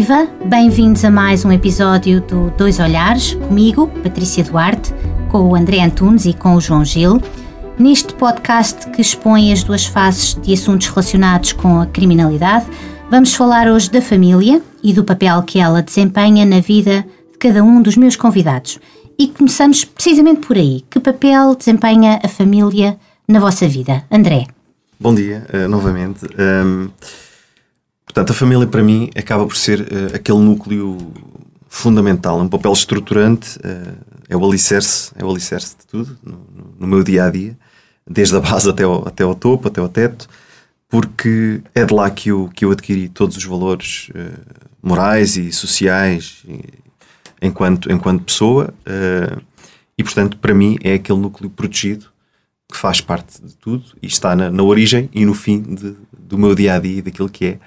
Viva! 0.00 0.26
Bem-vindos 0.46 1.04
a 1.04 1.10
mais 1.10 1.44
um 1.44 1.52
episódio 1.52 2.22
do 2.22 2.48
Dois 2.52 2.80
Olhares, 2.80 3.34
comigo, 3.34 3.86
Patrícia 4.02 4.42
Duarte, 4.42 4.94
com 5.30 5.50
o 5.50 5.54
André 5.54 5.82
Antunes 5.82 6.24
e 6.24 6.32
com 6.32 6.54
o 6.54 6.60
João 6.60 6.82
Gil. 6.82 7.20
Neste 7.78 8.14
podcast 8.14 8.88
que 8.92 9.02
expõe 9.02 9.52
as 9.52 9.62
duas 9.62 9.84
faces 9.84 10.36
de 10.40 10.54
assuntos 10.54 10.86
relacionados 10.86 11.52
com 11.52 11.82
a 11.82 11.86
criminalidade, 11.86 12.64
vamos 13.10 13.34
falar 13.34 13.68
hoje 13.68 13.90
da 13.90 14.00
família 14.00 14.62
e 14.82 14.94
do 14.94 15.04
papel 15.04 15.42
que 15.42 15.58
ela 15.58 15.82
desempenha 15.82 16.46
na 16.46 16.60
vida 16.60 17.04
de 17.32 17.38
cada 17.38 17.62
um 17.62 17.82
dos 17.82 17.98
meus 17.98 18.16
convidados. 18.16 18.80
E 19.18 19.28
começamos 19.28 19.84
precisamente 19.84 20.46
por 20.46 20.56
aí. 20.56 20.82
Que 20.88 20.98
papel 20.98 21.54
desempenha 21.54 22.18
a 22.24 22.28
família 22.28 22.98
na 23.28 23.38
vossa 23.38 23.68
vida? 23.68 24.02
André. 24.10 24.46
Bom 24.98 25.14
dia, 25.14 25.46
uh, 25.52 25.68
novamente. 25.68 26.26
Um, 26.38 26.88
portanto, 28.10 28.30
a 28.30 28.34
família 28.34 28.66
para 28.66 28.82
mim 28.82 29.08
acaba 29.16 29.46
por 29.46 29.56
ser 29.56 29.80
uh, 29.82 30.16
aquele 30.16 30.38
núcleo 30.38 31.12
fundamental, 31.68 32.40
um 32.40 32.48
papel 32.48 32.72
estruturante, 32.72 33.56
uh, 33.58 33.96
é 34.28 34.36
o 34.36 34.44
alicerce, 34.44 35.12
é 35.16 35.24
o 35.24 35.30
alicerce 35.30 35.76
de 35.78 35.86
tudo 35.86 36.18
no, 36.20 36.44
no, 36.80 36.86
meu 36.88 37.04
dia 37.04 37.26
a 37.26 37.30
dia, 37.30 37.56
desde 38.04 38.36
a 38.36 38.40
base 38.40 38.68
até 38.68 38.82
ao, 38.82 39.06
até 39.06 39.22
ao 39.22 39.34
topo, 39.36 39.68
até 39.68 39.80
ao 39.80 39.88
teto, 39.88 40.28
porque 40.88 41.62
é 41.72 41.84
de 41.84 41.94
lá 41.94 42.10
que 42.10 42.30
eu, 42.30 42.50
que 42.52 42.64
eu 42.64 42.72
adquiri 42.72 43.08
todos 43.08 43.36
os 43.36 43.44
valores 43.44 44.10
morais 44.82 45.36
e 45.36 45.52
sociais 45.52 46.44
enquanto, 47.40 47.92
enquanto 47.92 48.24
pessoa, 48.24 48.74
e 49.96 50.02
portanto, 50.02 50.36
para 50.38 50.52
mim, 50.52 50.78
é 50.82 50.94
aquele 50.94 51.20
núcleo 51.20 51.48
protegido 51.48 52.06
que 52.68 52.76
faz 52.76 53.00
parte 53.00 53.40
de 53.40 53.54
tudo 53.54 53.84
e 54.02 54.08
está 54.08 54.34
na, 54.34 54.50
na 54.50 54.64
origem 54.64 55.08
e 55.12 55.24
no 55.24 55.32
fim 55.32 55.60
de, 55.62 55.94
do 56.18 56.36
meu 56.36 56.56
dia 56.56 56.74
a 56.74 56.80
dia 56.80 56.98
e 56.98 57.02
daquilo 57.02 57.28
que 57.28 57.44
é 57.44 57.52
uh, 57.52 57.58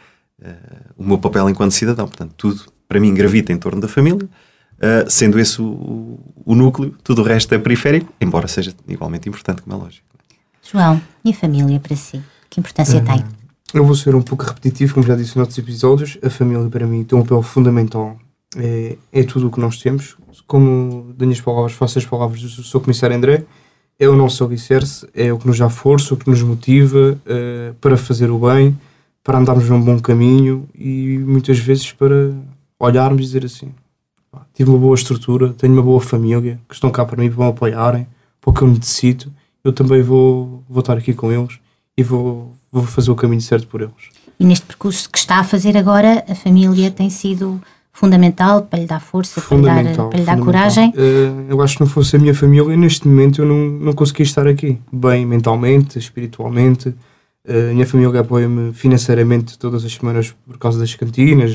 o 0.98 1.04
meu 1.04 1.18
papel 1.18 1.50
enquanto 1.50 1.72
cidadão. 1.72 2.08
Portanto, 2.08 2.34
tudo 2.38 2.64
para 2.88 3.00
mim 3.00 3.14
gravita 3.14 3.52
em 3.52 3.58
torno 3.58 3.82
da 3.82 3.88
família, 3.88 4.26
uh, 4.26 5.10
sendo 5.10 5.40
esse 5.40 5.62
o, 5.62 6.20
o, 6.46 6.56
núcleo, 6.56 6.96
tudo 7.04 7.22
o 7.22 7.26
resto 7.26 7.54
é 7.56 7.58
periférico, 7.58 8.12
embora 8.22 8.48
seja 8.48 8.74
igualmente 8.88 9.28
importante, 9.28 9.62
como 9.62 9.76
é 9.76 9.80
lógico. 9.80 10.06
João, 10.62 11.02
e 11.26 11.32
a 11.32 11.34
família 11.34 11.80
para 11.80 11.96
si? 11.96 12.22
Que 12.50 12.60
importância 12.60 13.00
uh, 13.00 13.06
tem? 13.06 13.24
Eu 13.74 13.86
vou 13.86 13.96
ser 13.96 14.14
um 14.16 14.22
pouco 14.22 14.44
repetitivo, 14.44 14.94
como 14.94 15.06
já 15.06 15.16
disse 15.16 15.38
em 15.38 15.42
outros 15.42 15.58
episódios. 15.58 16.18
A 16.24 16.30
família 16.30 16.70
para 16.70 16.86
mim 16.86 17.04
tem 17.04 17.18
um 17.18 17.24
papel 17.24 17.42
fundamental. 17.42 18.18
É, 18.56 18.98
é 19.12 19.24
tudo 19.24 19.48
o 19.48 19.52
que 19.52 19.60
nós 19.60 19.82
temos. 19.82 20.16
Como 20.46 21.14
das 21.18 21.28
minhas 21.28 21.42
palavras, 21.42 21.74
faço 21.74 21.98
as 21.98 22.06
palavras 22.06 22.42
do 22.42 22.64
seu 22.64 22.80
comissário 22.80 23.16
André 23.16 23.46
é 24.00 24.08
o 24.08 24.16
nosso 24.16 24.44
alicerce, 24.44 25.08
é 25.14 25.32
o 25.32 25.38
que 25.38 25.48
nos 25.48 25.58
dá 25.58 25.70
força, 25.70 26.14
o 26.14 26.18
que 26.18 26.30
nos 26.30 26.42
motiva 26.42 27.18
uh, 27.26 27.74
para 27.76 27.96
fazer 27.96 28.30
o 28.30 28.40
bem, 28.40 28.78
para 29.24 29.38
andarmos 29.38 29.70
num 29.70 29.82
bom 29.82 30.00
caminho 30.00 30.68
e 30.76 31.18
muitas 31.20 31.58
vezes 31.58 31.92
para 31.92 32.34
olharmos 32.80 33.22
e 33.22 33.26
dizer 33.26 33.46
assim: 33.46 33.72
tive 34.54 34.70
uma 34.70 34.80
boa 34.80 34.96
estrutura, 34.96 35.54
tenho 35.54 35.74
uma 35.74 35.82
boa 35.82 36.02
família 36.02 36.60
que 36.68 36.76
estão 36.76 36.92
cá 36.92 37.06
para 37.06 37.22
mim, 37.22 37.32
para 37.32 37.44
me 37.44 37.50
apoiarem, 37.50 38.08
para 38.42 38.52
o 38.52 38.54
que 38.54 38.62
eu 38.62 38.68
necessito. 38.68 39.32
Eu 39.64 39.72
também 39.72 40.02
vou, 40.02 40.64
vou 40.68 40.82
estar 40.82 40.98
aqui 40.98 41.14
com 41.14 41.32
eles 41.32 41.58
e 41.98 42.04
vou, 42.04 42.54
vou 42.72 42.84
fazer 42.84 43.12
o 43.12 43.16
caminho 43.16 43.42
certo 43.42 43.68
por 43.68 43.82
eles. 43.82 43.94
E 44.40 44.46
neste 44.46 44.66
percurso 44.66 45.10
que 45.10 45.18
está 45.18 45.38
a 45.38 45.44
fazer 45.44 45.78
agora, 45.78 46.26
a 46.28 46.36
família 46.36 46.92
tem 46.92 47.10
sido 47.10 47.62
fundamental 47.94 48.64
para 48.64 48.80
lhe 48.80 48.88
dar 48.88 49.00
força, 49.00 49.40
para 49.40 49.56
lhe 49.56 49.64
dar, 49.64 50.10
para 50.10 50.20
lhe 50.20 50.26
dar 50.26 50.40
coragem? 50.40 50.90
Uh, 50.90 51.46
eu 51.48 51.62
acho 51.62 51.76
que 51.76 51.82
não 51.82 51.88
fosse 51.88 52.16
a 52.16 52.20
minha 52.20 52.34
família, 52.34 52.76
neste 52.76 53.08
momento 53.08 53.42
eu 53.42 53.46
não, 53.46 53.56
não 53.56 53.94
conseguia 53.94 54.24
estar 54.24 54.48
aqui, 54.48 54.80
bem 54.92 55.26
mentalmente, 55.26 56.00
espiritualmente. 56.00 56.94
Uh, 57.48 57.72
a 57.72 57.74
minha 57.74 57.86
família 57.86 58.22
apoia-me 58.22 58.72
financeiramente 58.74 59.60
todas 59.60 59.84
as 59.84 59.94
semanas 59.94 60.34
por 60.46 60.58
causa 60.58 60.80
das 60.80 60.96
cantinas, 60.96 61.52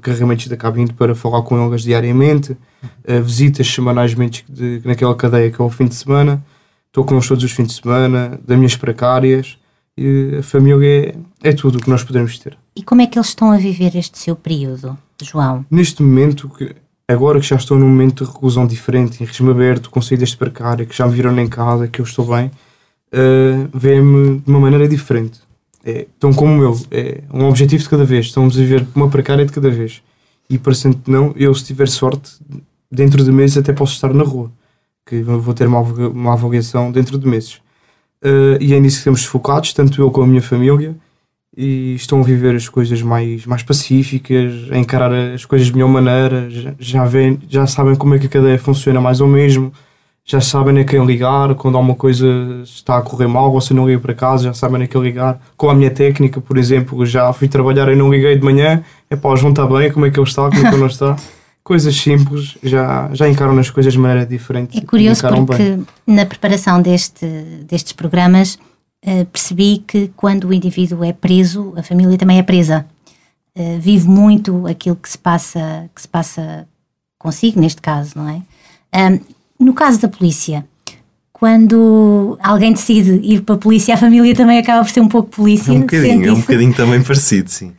carregamentos 0.00 0.48
da 0.48 0.56
cabine 0.56 0.92
para 0.92 1.14
falar 1.14 1.42
com 1.42 1.56
elas 1.58 1.82
diariamente, 1.82 2.52
uh, 2.52 3.22
visitas 3.22 3.66
semanalmente 3.66 4.44
de, 4.48 4.82
naquela 4.84 5.14
cadeia 5.14 5.50
que 5.50 5.60
é 5.60 5.64
o 5.64 5.70
fim 5.70 5.86
de 5.86 5.94
semana. 5.94 6.44
Estou 6.88 7.04
com 7.04 7.14
eles 7.14 7.26
todos 7.28 7.44
os 7.44 7.52
fins 7.52 7.68
de 7.68 7.74
semana, 7.74 8.38
das 8.46 8.56
minhas 8.56 8.76
precárias. 8.76 9.56
E 9.96 10.36
a 10.38 10.42
família 10.42 11.14
é, 11.42 11.50
é 11.50 11.52
tudo 11.52 11.78
o 11.78 11.80
que 11.80 11.90
nós 11.90 12.02
podemos 12.02 12.38
ter. 12.38 12.58
E 12.74 12.82
como 12.82 13.00
é 13.02 13.06
que 13.06 13.18
eles 13.18 13.28
estão 13.28 13.52
a 13.52 13.56
viver 13.56 13.96
este 13.96 14.18
seu 14.18 14.34
período? 14.34 14.96
João? 15.22 15.64
Neste 15.70 16.02
momento, 16.02 16.50
agora 17.06 17.38
que 17.38 17.46
já 17.46 17.56
estou 17.56 17.78
num 17.78 17.88
momento 17.88 18.24
de 18.24 18.30
reclusão 18.30 18.66
diferente, 18.66 19.22
em 19.22 19.26
regime 19.26 19.50
aberto, 19.50 19.90
com 19.90 20.00
saídas 20.00 20.30
de 20.30 20.36
precária, 20.36 20.86
que 20.86 20.96
já 20.96 21.06
me 21.06 21.14
viram 21.14 21.38
em 21.38 21.48
casa, 21.48 21.86
que 21.86 22.00
eu 22.00 22.04
estou 22.04 22.26
bem, 22.26 22.50
uh, 23.12 23.68
vê-me 23.72 24.38
de 24.40 24.50
uma 24.50 24.60
maneira 24.60 24.88
diferente. 24.88 25.40
É, 25.84 26.06
estão 26.12 26.32
como 26.32 26.62
eu, 26.62 26.78
é 26.90 27.22
um 27.32 27.46
objetivo 27.46 27.82
de 27.82 27.88
cada 27.88 28.04
vez, 28.04 28.26
estamos 28.26 28.56
a 28.56 28.60
viver 28.60 28.86
uma 28.94 29.08
precária 29.08 29.44
de 29.44 29.52
cada 29.52 29.70
vez. 29.70 30.02
E 30.48 30.58
parecendo 30.58 30.96
que 30.96 31.10
não, 31.10 31.32
eu 31.36 31.54
se 31.54 31.64
tiver 31.64 31.88
sorte, 31.88 32.32
dentro 32.90 33.24
de 33.24 33.32
meses 33.32 33.56
até 33.56 33.72
posso 33.72 33.94
estar 33.94 34.12
na 34.12 34.24
rua, 34.24 34.50
que 35.06 35.22
vou 35.22 35.54
ter 35.54 35.66
uma 35.66 36.32
avaliação 36.32 36.92
dentro 36.92 37.18
de 37.18 37.26
meses. 37.26 37.60
Uh, 38.22 38.60
e 38.60 38.74
é 38.74 38.80
nisso 38.80 38.96
que 38.96 39.00
estamos 39.00 39.24
focados, 39.24 39.72
tanto 39.72 40.02
eu 40.02 40.10
como 40.10 40.26
a 40.26 40.28
minha 40.28 40.42
família, 40.42 40.94
e 41.56 41.94
estão 41.94 42.20
a 42.20 42.22
viver 42.22 42.54
as 42.54 42.68
coisas 42.68 43.00
mais, 43.02 43.46
mais 43.46 43.62
pacíficas, 43.62 44.70
a 44.70 44.76
encarar 44.76 45.12
as 45.12 45.44
coisas 45.44 45.68
de 45.68 45.72
melhor 45.72 45.88
maneira, 45.88 46.48
já, 46.50 46.74
já, 46.78 47.04
vem, 47.04 47.38
já 47.48 47.66
sabem 47.66 47.94
como 47.96 48.14
é 48.14 48.18
que 48.18 48.26
a 48.26 48.28
cadeia 48.28 48.58
funciona 48.58 49.00
mais 49.00 49.20
ou 49.20 49.28
mesmo, 49.28 49.72
já 50.30 50.40
sabem 50.40 50.78
a 50.78 50.84
quem 50.84 51.04
ligar, 51.04 51.56
quando 51.56 51.74
alguma 51.74 51.96
coisa 51.96 52.24
está 52.62 52.98
a 52.98 53.02
correr 53.02 53.26
mal, 53.26 53.50
você 53.50 53.74
não 53.74 53.84
liga 53.84 53.98
para 53.98 54.14
casa, 54.14 54.44
já 54.44 54.54
sabem 54.54 54.80
a 54.84 54.86
quem 54.86 55.02
ligar. 55.02 55.40
Com 55.56 55.68
a 55.68 55.74
minha 55.74 55.90
técnica, 55.90 56.40
por 56.40 56.56
exemplo, 56.56 57.04
já 57.04 57.32
fui 57.32 57.48
trabalhar 57.48 57.90
e 57.90 57.96
não 57.96 58.08
liguei 58.08 58.36
de 58.36 58.44
manhã, 58.44 58.84
é 59.10 59.16
pá, 59.16 59.30
eles 59.30 59.40
vão 59.40 59.50
estar 59.50 59.66
bem, 59.66 59.90
como 59.90 60.06
é 60.06 60.10
que 60.10 60.20
ele 60.20 60.28
está, 60.28 60.48
como 60.48 60.54
é 60.54 60.60
que 60.60 60.68
ele 60.68 60.76
não 60.76 60.86
está. 60.86 61.16
coisas 61.64 61.96
simples, 61.96 62.56
já, 62.62 63.10
já 63.12 63.28
encaram 63.28 63.58
as 63.58 63.70
coisas 63.70 63.92
de 63.92 63.98
maneira 63.98 64.24
diferente. 64.24 64.78
É 64.78 64.80
curioso 64.82 65.26
porque 65.44 65.70
bem. 65.70 65.86
na 66.06 66.24
preparação 66.24 66.80
deste, 66.80 67.26
destes 67.66 67.92
programas 67.92 68.56
uh, 69.04 69.26
percebi 69.26 69.82
que 69.84 70.12
quando 70.14 70.44
o 70.44 70.52
indivíduo 70.52 71.02
é 71.02 71.12
preso, 71.12 71.74
a 71.76 71.82
família 71.82 72.16
também 72.16 72.38
é 72.38 72.42
presa. 72.44 72.86
Uh, 73.58 73.80
vive 73.80 74.06
muito 74.08 74.64
aquilo 74.68 74.94
que 74.94 75.10
se 75.10 75.18
passa 75.18 75.90
que 75.92 76.00
se 76.00 76.08
passa 76.08 76.68
consigo, 77.18 77.60
neste 77.60 77.82
caso, 77.82 78.12
não 78.14 78.28
é? 78.28 78.42
No 79.60 79.74
caso 79.74 80.00
da 80.00 80.08
polícia, 80.08 80.66
quando 81.32 82.38
alguém 82.42 82.72
decide 82.72 83.20
ir 83.22 83.42
para 83.42 83.54
a 83.54 83.58
polícia, 83.58 83.94
a 83.94 83.96
família 83.96 84.34
também 84.34 84.58
acaba 84.58 84.84
por 84.84 84.90
ser 84.90 85.00
um 85.00 85.08
pouco 85.08 85.30
polícia. 85.30 85.70
É 85.70 85.74
um 85.74 85.80
bocadinho, 85.80 86.28
é 86.28 86.32
um 86.32 86.40
bocadinho 86.40 86.74
também 86.76 87.02
parecido, 87.02 87.50
sim. 87.50 87.72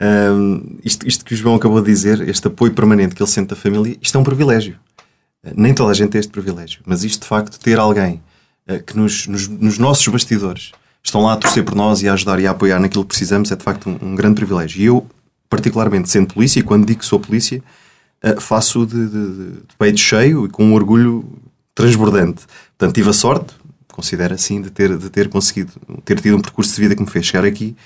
Um, 0.00 0.78
isto, 0.84 1.06
isto, 1.06 1.24
que 1.24 1.34
o 1.34 1.36
João 1.36 1.56
acabou 1.56 1.80
de 1.80 1.86
dizer, 1.86 2.26
este 2.28 2.46
apoio 2.46 2.72
permanente 2.72 3.14
que 3.14 3.22
ele 3.22 3.30
sente 3.30 3.48
da 3.48 3.56
família, 3.56 3.96
isto 4.00 4.16
é 4.16 4.20
um 4.20 4.24
privilégio. 4.24 4.76
Nem 5.56 5.72
toda 5.72 5.90
a 5.90 5.94
gente 5.94 6.10
tem 6.10 6.18
este 6.18 6.30
privilégio, 6.30 6.80
mas 6.86 7.04
isto 7.04 7.22
de 7.22 7.28
facto, 7.28 7.58
ter 7.58 7.78
alguém 7.78 8.20
eh, 8.66 8.78
que 8.78 8.96
nos, 8.96 9.26
nos, 9.26 9.48
nos, 9.48 9.78
nossos 9.78 10.06
bastidores 10.06 10.72
estão 11.02 11.22
lá 11.22 11.32
a 11.32 11.36
torcer 11.36 11.64
por 11.64 11.74
nós 11.74 12.02
e 12.02 12.08
a 12.08 12.12
ajudar 12.12 12.38
e 12.38 12.46
a 12.46 12.50
apoiar 12.50 12.78
naquilo 12.78 13.04
que 13.04 13.08
precisamos 13.08 13.50
é 13.50 13.56
de 13.56 13.64
facto 13.64 13.88
um, 13.88 14.10
um 14.10 14.14
grande 14.14 14.36
privilégio. 14.36 14.80
E 14.80 14.84
eu, 14.84 15.06
particularmente 15.48 16.08
sendo 16.10 16.32
polícia, 16.32 16.60
e 16.60 16.62
quando 16.62 16.86
digo 16.86 17.00
que 17.00 17.06
sou 17.06 17.18
polícia, 17.18 17.62
uh, 18.24 18.40
faço 18.40 18.86
de, 18.86 19.08
de, 19.08 19.34
de, 19.34 19.52
peito 19.78 20.00
cheio 20.00 20.46
e 20.46 20.48
com 20.48 20.64
um 20.64 20.74
orgulho 20.74 21.24
transbordante. 21.74 22.44
Portanto, 22.76 22.94
tive 22.94 23.10
a 23.10 23.12
sorte, 23.12 23.54
considero 23.92 24.34
assim, 24.34 24.60
de 24.60 24.70
ter, 24.70 24.96
de 24.96 25.10
ter 25.10 25.28
conseguido, 25.28 25.72
ter 26.04 26.20
tido 26.20 26.36
um 26.36 26.40
percurso 26.40 26.74
de 26.74 26.80
vida 26.80 26.94
que 26.94 27.02
me 27.02 27.10
fez 27.10 27.26
chegar 27.26 27.44
aqui 27.44 27.76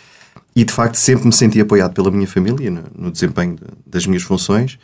e 0.55 0.65
de 0.65 0.73
facto 0.73 0.97
sempre 0.97 1.27
me 1.27 1.33
senti 1.33 1.61
apoiado 1.61 1.93
pela 1.93 2.11
minha 2.11 2.27
família 2.27 2.71
no, 2.71 2.85
no 2.97 3.11
desempenho 3.11 3.57
de, 3.57 3.63
das 3.87 4.07
minhas 4.07 4.23
funções. 4.23 4.79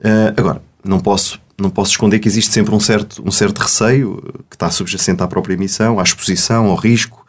Uh, 0.00 0.32
agora, 0.36 0.62
não 0.84 1.00
posso 1.00 1.40
não 1.60 1.70
posso 1.70 1.92
esconder 1.92 2.18
que 2.18 2.26
existe 2.26 2.52
sempre 2.52 2.74
um 2.74 2.80
certo, 2.80 3.22
um 3.24 3.30
certo 3.30 3.58
receio 3.58 4.16
que 4.48 4.56
está 4.56 4.70
subjacente 4.70 5.22
à 5.22 5.28
própria 5.28 5.56
missão, 5.56 6.00
à 6.00 6.02
exposição, 6.02 6.66
ao 6.66 6.74
risco, 6.74 7.19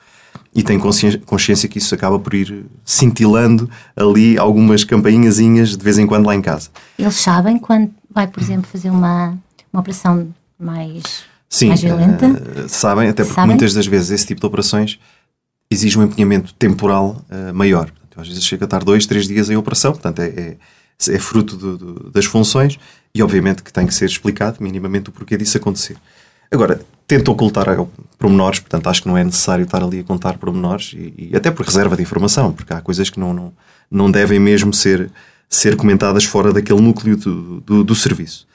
e 0.54 0.64
tenho 0.64 0.80
consciência 0.80 1.70
que 1.70 1.78
isso 1.78 1.96
acaba 1.96 2.20
por 2.20 2.34
ir 2.34 2.66
cintilando 2.84 3.70
ali 3.96 4.38
algumas 4.38 4.84
campainhazinhas 4.84 5.78
de 5.78 5.84
vez 5.84 5.98
em 5.98 6.06
quando 6.06 6.26
lá 6.26 6.36
em 6.36 6.42
casa. 6.42 6.70
Eles 7.00 7.16
sabem 7.16 7.58
quando 7.58 7.92
vai, 8.10 8.28
por 8.28 8.42
exemplo, 8.42 8.68
fazer 8.70 8.90
uma, 8.90 9.38
uma 9.72 9.80
operação 9.80 10.28
mais, 10.60 11.24
Sim, 11.50 11.70
mais 11.70 11.82
violenta? 11.82 12.28
Uh, 12.28 12.68
sabem, 12.68 13.08
até 13.08 13.24
porque 13.24 13.36
sabem? 13.36 13.52
muitas 13.52 13.74
das 13.74 13.88
vezes 13.88 14.12
esse 14.12 14.28
tipo 14.28 14.42
de 14.42 14.48
operações 14.48 15.00
exige 15.70 15.98
um 15.98 16.04
empenhamento 16.04 16.54
temporal 16.56 17.24
uh, 17.30 17.54
maior. 17.54 17.90
Às 18.18 18.28
vezes 18.28 18.44
chega 18.44 18.66
a 18.66 18.68
estar 18.68 18.84
dois, 18.84 19.06
três 19.06 19.28
dias 19.28 19.50
em 19.50 19.56
operação, 19.56 19.94
portanto 19.94 20.20
é, 20.20 20.28
é 20.28 20.58
é 21.10 21.18
fruto 21.18 21.56
do, 21.56 21.78
do, 21.78 22.12
das 22.12 22.26
funções 22.26 22.78
e, 23.16 23.24
obviamente, 23.24 23.64
que 23.64 23.74
tem 23.74 23.88
que 23.88 23.94
ser 23.94 24.06
explicado 24.06 24.58
minimamente 24.60 25.10
o 25.10 25.12
porquê 25.12 25.38
disso 25.38 25.58
acontecer. 25.58 25.98
Agora, 26.52 26.82
tento 27.08 27.32
ocultar 27.32 27.66
pormenores, 28.18 28.60
portanto, 28.60 28.88
acho 28.88 29.04
que 29.04 29.08
não 29.08 29.18
é 29.18 29.24
necessário 29.24 29.64
estar 29.64 29.82
ali 29.82 30.00
a 30.00 30.04
contar 30.04 30.38
pormenores 30.38 30.94
e, 30.96 31.30
e 31.32 31.36
até 31.36 31.50
por 31.50 31.66
reserva 31.66 31.96
de 31.96 32.02
informação, 32.02 32.52
porque 32.52 32.74
há 32.74 32.82
coisas 32.82 33.10
que 33.10 33.20
não, 33.20 33.34
não, 33.34 33.54
não 33.90 34.12
devem 34.12 34.40
mesmo 34.40 34.74
ser, 34.74 35.10
ser 35.50 35.76
comentadas 35.76 36.26
fora 36.26 36.52
daquele 36.52 36.82
núcleo 36.82 37.16
do, 37.16 37.62
do, 37.62 37.84
do 37.84 37.96
serviço. 37.96 38.48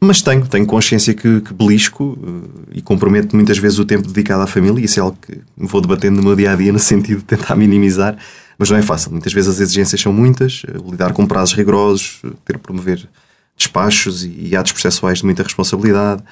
Mas 0.00 0.22
tenho, 0.22 0.46
tenho 0.46 0.64
consciência 0.64 1.12
que, 1.12 1.40
que 1.40 1.52
belisco 1.52 2.04
uh, 2.04 2.68
e 2.72 2.80
comprometo 2.80 3.34
muitas 3.34 3.58
vezes 3.58 3.80
o 3.80 3.84
tempo 3.84 4.06
dedicado 4.06 4.42
à 4.42 4.46
família, 4.46 4.80
e 4.80 4.84
isso 4.84 5.00
é 5.00 5.02
algo 5.02 5.18
que 5.20 5.40
vou 5.56 5.80
debatendo 5.80 6.18
no 6.18 6.22
meu 6.22 6.36
dia 6.36 6.52
a 6.52 6.56
dia 6.56 6.72
no 6.72 6.78
sentido 6.78 7.18
de 7.18 7.24
tentar 7.24 7.56
minimizar 7.56 8.16
mas 8.58 8.68
não 8.70 8.76
é 8.76 8.82
fácil. 8.82 9.12
Muitas 9.12 9.32
vezes 9.32 9.54
as 9.54 9.60
exigências 9.60 10.00
são 10.00 10.12
muitas, 10.12 10.62
lidar 10.90 11.12
com 11.12 11.24
prazos 11.24 11.54
rigorosos, 11.54 12.20
ter 12.44 12.54
que 12.54 12.58
promover 12.58 13.08
despachos 13.56 14.24
e, 14.24 14.48
e 14.48 14.56
atos 14.56 14.72
processuais 14.72 15.18
de 15.18 15.24
muita 15.24 15.44
responsabilidade. 15.44 16.24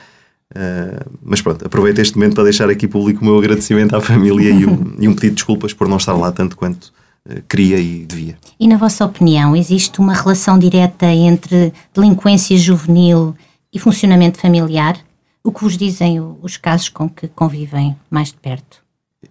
Uh, 0.55 1.11
mas 1.23 1.43
pronto, 1.43 1.67
aproveito 1.67 1.99
este 1.99 2.17
momento 2.17 2.35
para 2.35 2.45
deixar 2.45 2.71
aqui 2.71 2.87
público 2.87 3.21
o 3.21 3.25
meu 3.25 3.37
agradecimento 3.37 3.97
à 3.97 4.01
família 4.01 4.51
e, 4.51 4.65
um, 4.65 4.95
e 5.01 5.09
um 5.09 5.15
pedido 5.15 5.31
de 5.31 5.37
desculpas 5.37 5.73
por 5.73 5.89
não 5.89 5.97
estar 5.97 6.15
lá 6.15 6.31
tanto 6.31 6.57
quanto 6.57 6.93
uh, 7.29 7.43
queria 7.49 7.79
e 7.79 8.07
devia. 8.07 8.39
E 8.59 8.69
na 8.69 8.77
vossa 8.77 9.05
opinião, 9.05 9.57
existe 9.57 9.99
uma 9.99 10.15
relação 10.15 10.59
direta 10.59 11.07
entre 11.07 11.73
delinquência 11.93 12.57
juvenil 12.57 13.35
e 13.73 13.79
funcionamento 13.79 14.39
familiar? 14.39 14.97
O 15.43 15.53
que 15.53 15.63
vos 15.63 15.77
dizem 15.77 16.21
os 16.43 16.57
casos 16.57 16.89
com 16.89 17.09
que 17.09 17.29
convivem 17.29 17.97
mais 18.11 18.29
de 18.29 18.35
perto? 18.35 18.83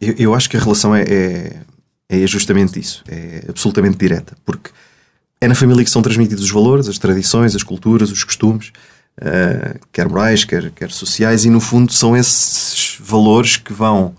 Eu, 0.01 0.15
eu 0.17 0.33
acho 0.35 0.49
que 0.49 0.57
a 0.57 0.59
relação 0.59 0.93
é, 0.93 1.03
é, 1.03 1.61
é 2.09 2.27
justamente 2.27 2.79
isso, 2.79 3.03
é 3.07 3.45
absolutamente 3.47 3.97
direta, 3.97 4.35
porque 4.45 4.69
é 5.39 5.47
na 5.47 5.55
família 5.55 5.83
que 5.83 5.89
são 5.89 6.01
transmitidos 6.01 6.43
os 6.43 6.51
valores, 6.51 6.87
as 6.87 6.97
tradições, 6.97 7.55
as 7.55 7.63
culturas, 7.63 8.11
os 8.11 8.23
costumes 8.23 8.71
uh, 9.21 9.79
quer 9.91 10.07
morais, 10.07 10.43
quer, 10.43 10.71
quer 10.71 10.91
sociais, 10.91 11.45
e 11.45 11.49
no 11.49 11.59
fundo 11.59 11.91
são 11.91 12.15
esses 12.15 12.97
valores 12.99 13.57
que 13.57 13.73
vão 13.73 14.15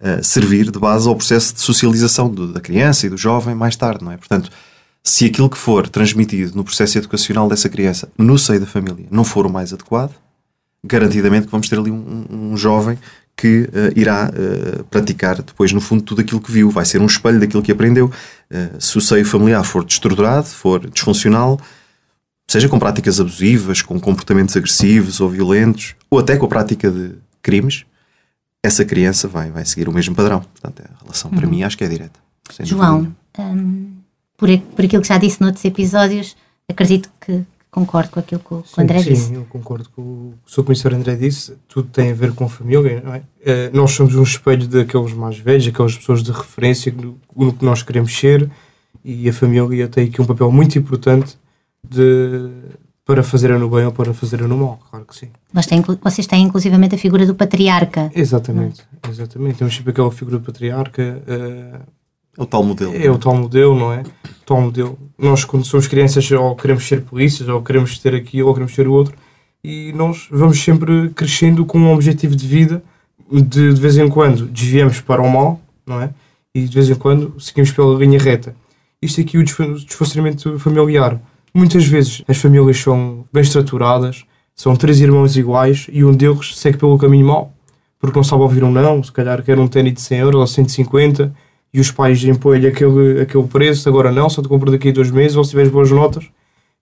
uh, 0.00 0.22
servir 0.24 0.70
de 0.70 0.78
base 0.78 1.08
ao 1.08 1.16
processo 1.16 1.54
de 1.54 1.60
socialização 1.60 2.28
do, 2.28 2.52
da 2.52 2.60
criança 2.60 3.06
e 3.06 3.10
do 3.10 3.16
jovem 3.16 3.54
mais 3.54 3.76
tarde, 3.76 4.04
não 4.04 4.12
é? 4.12 4.16
Portanto, 4.16 4.50
se 5.02 5.24
aquilo 5.24 5.48
que 5.48 5.58
for 5.58 5.88
transmitido 5.88 6.54
no 6.54 6.64
processo 6.64 6.98
educacional 6.98 7.48
dessa 7.48 7.68
criança, 7.68 8.10
no 8.18 8.38
seio 8.38 8.60
da 8.60 8.66
família, 8.66 9.06
não 9.10 9.24
for 9.24 9.46
o 9.46 9.50
mais 9.50 9.72
adequado, 9.72 10.14
garantidamente 10.84 11.46
que 11.46 11.52
vamos 11.52 11.68
ter 11.68 11.78
ali 11.78 11.90
um, 11.90 12.26
um 12.30 12.56
jovem 12.56 12.98
que 13.36 13.62
uh, 13.62 13.98
irá 13.98 14.30
uh, 14.30 14.84
praticar 14.84 15.40
depois, 15.40 15.72
no 15.72 15.80
fundo, 15.80 16.02
tudo 16.02 16.20
aquilo 16.20 16.40
que 16.40 16.52
viu. 16.52 16.70
Vai 16.70 16.84
ser 16.84 17.00
um 17.00 17.06
espelho 17.06 17.40
daquilo 17.40 17.62
que 17.62 17.72
aprendeu. 17.72 18.10
Uh, 18.50 18.78
se 18.78 18.98
o 18.98 19.00
seio 19.00 19.24
familiar 19.24 19.64
for 19.64 19.82
destruturado, 19.82 20.46
for 20.46 20.88
disfuncional, 20.90 21.58
seja 22.50 22.68
com 22.68 22.80
práticas 22.80 23.20
abusivas, 23.20 23.80
com 23.80 24.00
comportamentos 24.00 24.56
agressivos 24.56 25.20
ou 25.20 25.28
violentos, 25.28 25.94
ou 26.10 26.18
até 26.18 26.36
com 26.36 26.46
a 26.46 26.48
prática 26.48 26.90
de 26.90 27.12
crimes, 27.40 27.84
essa 28.60 28.84
criança 28.84 29.28
vai, 29.28 29.52
vai 29.52 29.64
seguir 29.64 29.88
o 29.88 29.92
mesmo 29.92 30.16
padrão. 30.16 30.40
Portanto, 30.40 30.82
a 30.82 31.02
relação, 31.04 31.30
para 31.30 31.44
uhum. 31.44 31.50
mim, 31.50 31.62
acho 31.62 31.78
que 31.78 31.84
é 31.84 31.88
direta. 31.88 32.18
João, 32.62 33.14
hum, 33.38 33.92
por, 34.36 34.48
por 34.58 34.84
aquilo 34.84 35.00
que 35.00 35.06
já 35.06 35.16
disse 35.16 35.40
noutros 35.40 35.64
episódios, 35.64 36.36
acredito 36.68 37.08
que 37.20 37.40
concordo 37.70 38.10
com 38.10 38.18
aquilo 38.18 38.40
que 38.40 38.52
o, 38.52 38.64
sim, 38.66 38.82
André 38.82 39.00
sim, 39.00 39.10
disse. 39.10 39.26
Sim, 39.28 39.34
eu 39.36 39.44
concordo 39.44 39.88
com 39.90 40.02
o 40.02 40.34
que 40.44 40.50
o 40.50 40.52
Sr. 40.52 40.64
Comissário 40.64 40.98
André 40.98 41.14
disse. 41.14 41.54
Tudo 41.68 41.88
tem 41.88 42.10
a 42.10 42.14
ver 42.14 42.32
com 42.32 42.46
a 42.46 42.48
família, 42.48 43.00
não 43.00 43.14
é? 43.14 43.18
Uh, 43.18 43.24
nós 43.72 43.92
somos 43.92 44.16
um 44.16 44.24
espelho 44.24 44.66
daqueles 44.66 45.12
mais 45.12 45.38
velhos, 45.38 45.68
aquelas 45.68 45.96
pessoas 45.96 46.20
de 46.20 46.32
referência 46.32 46.92
no, 46.92 47.16
no 47.36 47.52
que 47.52 47.64
nós 47.64 47.84
queremos 47.84 48.12
ser 48.12 48.50
e 49.04 49.28
a 49.28 49.32
família 49.32 49.86
tem 49.86 50.08
aqui 50.08 50.20
um 50.20 50.26
papel 50.26 50.50
muito 50.50 50.76
importante 50.76 51.38
de, 51.88 52.48
para 53.04 53.22
fazer 53.22 53.56
no 53.58 53.68
bem 53.68 53.84
ou 53.86 53.92
para 53.92 54.14
fazer 54.14 54.40
no 54.42 54.56
mal, 54.56 54.78
claro 54.90 55.04
que 55.04 55.16
sim. 55.16 55.28
Mas 55.52 55.66
tem, 55.66 55.82
vocês 56.02 56.26
têm 56.26 56.44
inclusivamente 56.44 56.94
a 56.94 56.98
figura 56.98 57.26
do 57.26 57.34
patriarca. 57.34 58.10
Exatamente, 58.14 58.86
é? 59.02 59.10
exatamente. 59.10 59.58
Temos 59.58 59.74
sempre 59.74 59.90
aquela 59.90 60.12
figura 60.12 60.38
do 60.38 60.44
patriarca. 60.44 61.22
Uh, 61.26 61.80
é 62.38 62.42
o 62.42 62.46
tal 62.46 62.62
modelo. 62.62 62.94
É, 62.94 63.06
é 63.06 63.10
o 63.10 63.18
tal 63.18 63.34
modelo, 63.34 63.76
não 63.76 63.92
é? 63.92 64.02
O 64.02 64.44
tal 64.46 64.60
modelo. 64.60 64.98
Nós, 65.18 65.44
quando 65.44 65.64
somos 65.64 65.88
crianças, 65.88 66.30
ou 66.30 66.54
queremos 66.54 66.86
ser 66.86 67.02
polícias, 67.02 67.48
ou 67.48 67.60
queremos 67.62 67.98
ter 67.98 68.14
aquilo, 68.14 68.48
ou 68.48 68.54
queremos 68.54 68.74
ter 68.74 68.86
o 68.86 68.92
outro, 68.92 69.14
e 69.62 69.92
nós 69.92 70.28
vamos 70.30 70.62
sempre 70.62 71.10
crescendo 71.10 71.66
com 71.66 71.78
um 71.78 71.92
objetivo 71.92 72.36
de 72.36 72.46
vida. 72.46 72.82
De, 73.30 73.42
de 73.72 73.80
vez 73.80 73.96
em 73.96 74.08
quando 74.08 74.46
desviamos 74.46 75.00
para 75.00 75.22
o 75.22 75.30
mal, 75.30 75.60
não 75.86 76.00
é? 76.00 76.10
E 76.52 76.62
de 76.62 76.74
vez 76.74 76.90
em 76.90 76.96
quando 76.96 77.34
seguimos 77.38 77.70
pela 77.70 77.96
linha 77.96 78.18
reta. 78.18 78.56
Isto 79.00 79.20
aqui, 79.20 79.38
o 79.38 79.44
desfuncionamento 79.44 80.58
familiar, 80.58 81.20
Muitas 81.52 81.84
vezes 81.84 82.22
as 82.28 82.36
famílias 82.36 82.78
são 82.78 83.24
bem 83.32 83.42
estruturadas, 83.42 84.24
são 84.54 84.76
três 84.76 85.00
irmãos 85.00 85.36
iguais 85.36 85.86
e 85.90 86.04
um 86.04 86.12
deles 86.12 86.56
segue 86.56 86.78
pelo 86.78 86.98
caminho 86.98 87.26
mau, 87.26 87.52
porque 87.98 88.18
não 88.18 88.24
sabe 88.24 88.42
ouvir 88.42 88.62
um 88.62 88.70
não, 88.70 89.02
se 89.02 89.10
calhar 89.10 89.42
quer 89.42 89.58
um 89.58 89.66
tênis 89.66 89.94
de 89.94 90.00
100 90.00 90.18
euros 90.18 90.40
ou 90.40 90.46
150 90.46 91.32
e 91.72 91.80
os 91.80 91.90
pais 91.90 92.22
impõem-lhe 92.24 92.66
aquele, 92.66 93.20
aquele 93.20 93.44
preço, 93.44 93.88
agora 93.88 94.10
não, 94.10 94.28
só 94.28 94.42
te 94.42 94.48
compro 94.48 94.70
daqui 94.70 94.90
a 94.90 94.92
dois 94.92 95.10
meses 95.10 95.36
ou 95.36 95.44
se 95.44 95.50
tiveres 95.50 95.70
boas 95.70 95.90
notas. 95.90 96.24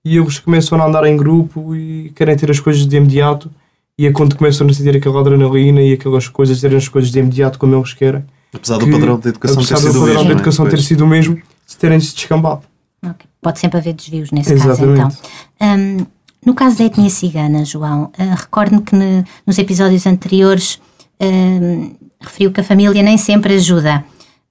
E 0.05 0.17
eles 0.17 0.39
começam 0.39 0.81
a 0.81 0.87
andar 0.87 1.05
em 1.05 1.17
grupo 1.17 1.75
e 1.75 2.11
querem 2.15 2.37
ter 2.37 2.51
as 2.51 2.61
coisas 2.61 2.87
de 2.87 2.97
imediato 2.97 3.51
e 3.99 4.07
é 4.07 4.13
quando 4.13 4.37
começam 4.37 4.67
a 4.67 4.73
sentir 4.73 4.97
aquela 4.97 5.21
adrenalina 5.21 5.83
e 5.83 5.93
aquelas 5.93 6.29
coisas, 6.29 6.61
terem 6.61 6.79
as 6.79 6.87
coisas 6.87 7.11
de 7.11 7.19
imediato 7.19 7.59
como 7.59 7.75
eles 7.75 7.93
querem. 7.93 8.25
Apesar 8.55 8.79
que, 8.79 8.87
do 8.87 8.93
padrão 8.93 9.19
de 9.19 9.29
educação 9.29 9.65
ter 9.65 9.77
sido 9.77 9.99
o 10.01 10.07
mesmo. 10.07 10.25
de 10.25 10.33
educação 10.33 10.67
é? 10.67 10.71
ter 10.71 10.79
sido 10.81 11.05
o 11.05 11.07
mesmo, 11.07 11.43
se 11.67 11.77
terem-se 11.77 12.15
descambado. 12.15 12.63
Okay. 13.03 13.27
Pode 13.41 13.59
sempre 13.59 13.79
haver 13.79 13.95
desvios 13.95 14.31
nesse 14.31 14.53
Exatamente. 14.53 15.01
caso, 15.01 15.19
então. 15.59 15.79
Um, 15.79 16.07
no 16.45 16.55
caso 16.55 16.79
da 16.79 16.85
etnia 16.85 17.11
cigana, 17.11 17.65
João, 17.65 18.05
uh, 18.19 18.35
recordo-me 18.37 18.83
que 18.83 18.95
ne, 18.95 19.25
nos 19.47 19.59
episódios 19.59 20.07
anteriores 20.07 20.81
uh, 21.21 21.97
referiu 22.21 22.53
que 22.53 22.61
a 22.61 22.65
família 22.65 23.03
nem 23.03 23.17
sempre 23.17 23.55
ajuda. 23.55 24.05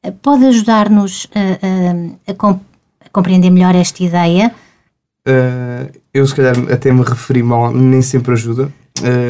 Uh, 0.05 0.11
pode 0.11 0.45
ajudar-nos 0.45 1.27
a, 2.27 2.33
comp 2.33 2.61
a, 3.03 3.09
compreender 3.09 3.49
melhor 3.49 3.75
esta 3.75 4.03
ideia? 4.03 4.53
Eu, 6.13 6.25
se 6.25 6.33
calhar, 6.33 6.55
até 6.71 6.91
me 6.91 7.03
referi 7.03 7.43
mal, 7.43 7.73
nem 7.73 8.01
sempre 8.01 8.31
ajuda. 8.31 8.71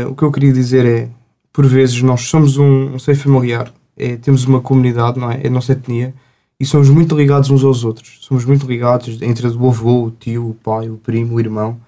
o 0.08 0.14
que 0.14 0.24
eu 0.24 0.32
queria 0.32 0.54
dizer 0.54 0.86
é, 0.86 1.10
por 1.52 1.66
vezes, 1.66 2.04
nós 2.04 2.22
somos 2.22 2.58
um, 2.58 2.94
um 2.94 3.00
seio 3.00 3.18
familiar, 3.18 3.72
é, 3.98 4.16
temos 4.16 4.46
uma 4.46 4.62
comunidade, 4.62 5.20
não 5.20 5.32
é? 5.32 5.42
É 5.44 5.48
a 5.48 5.50
nossa 5.50 5.72
etnia 5.72 6.14
e 6.60 6.66
somos 6.66 6.90
muito 6.90 7.16
ligados 7.16 7.50
uns 7.50 7.64
aos 7.64 7.84
outros. 7.84 8.18
Somos 8.22 8.44
muito 8.46 8.66
ligados 8.66 9.22
entre 9.22 9.48
o 9.48 9.68
avô, 9.68 10.06
o 10.06 10.12
tio, 10.12 10.50
o 10.50 10.54
pai, 10.56 10.90
o 10.90 10.98
primo, 10.98 11.36
o 11.36 11.40
irmão. 11.40 11.80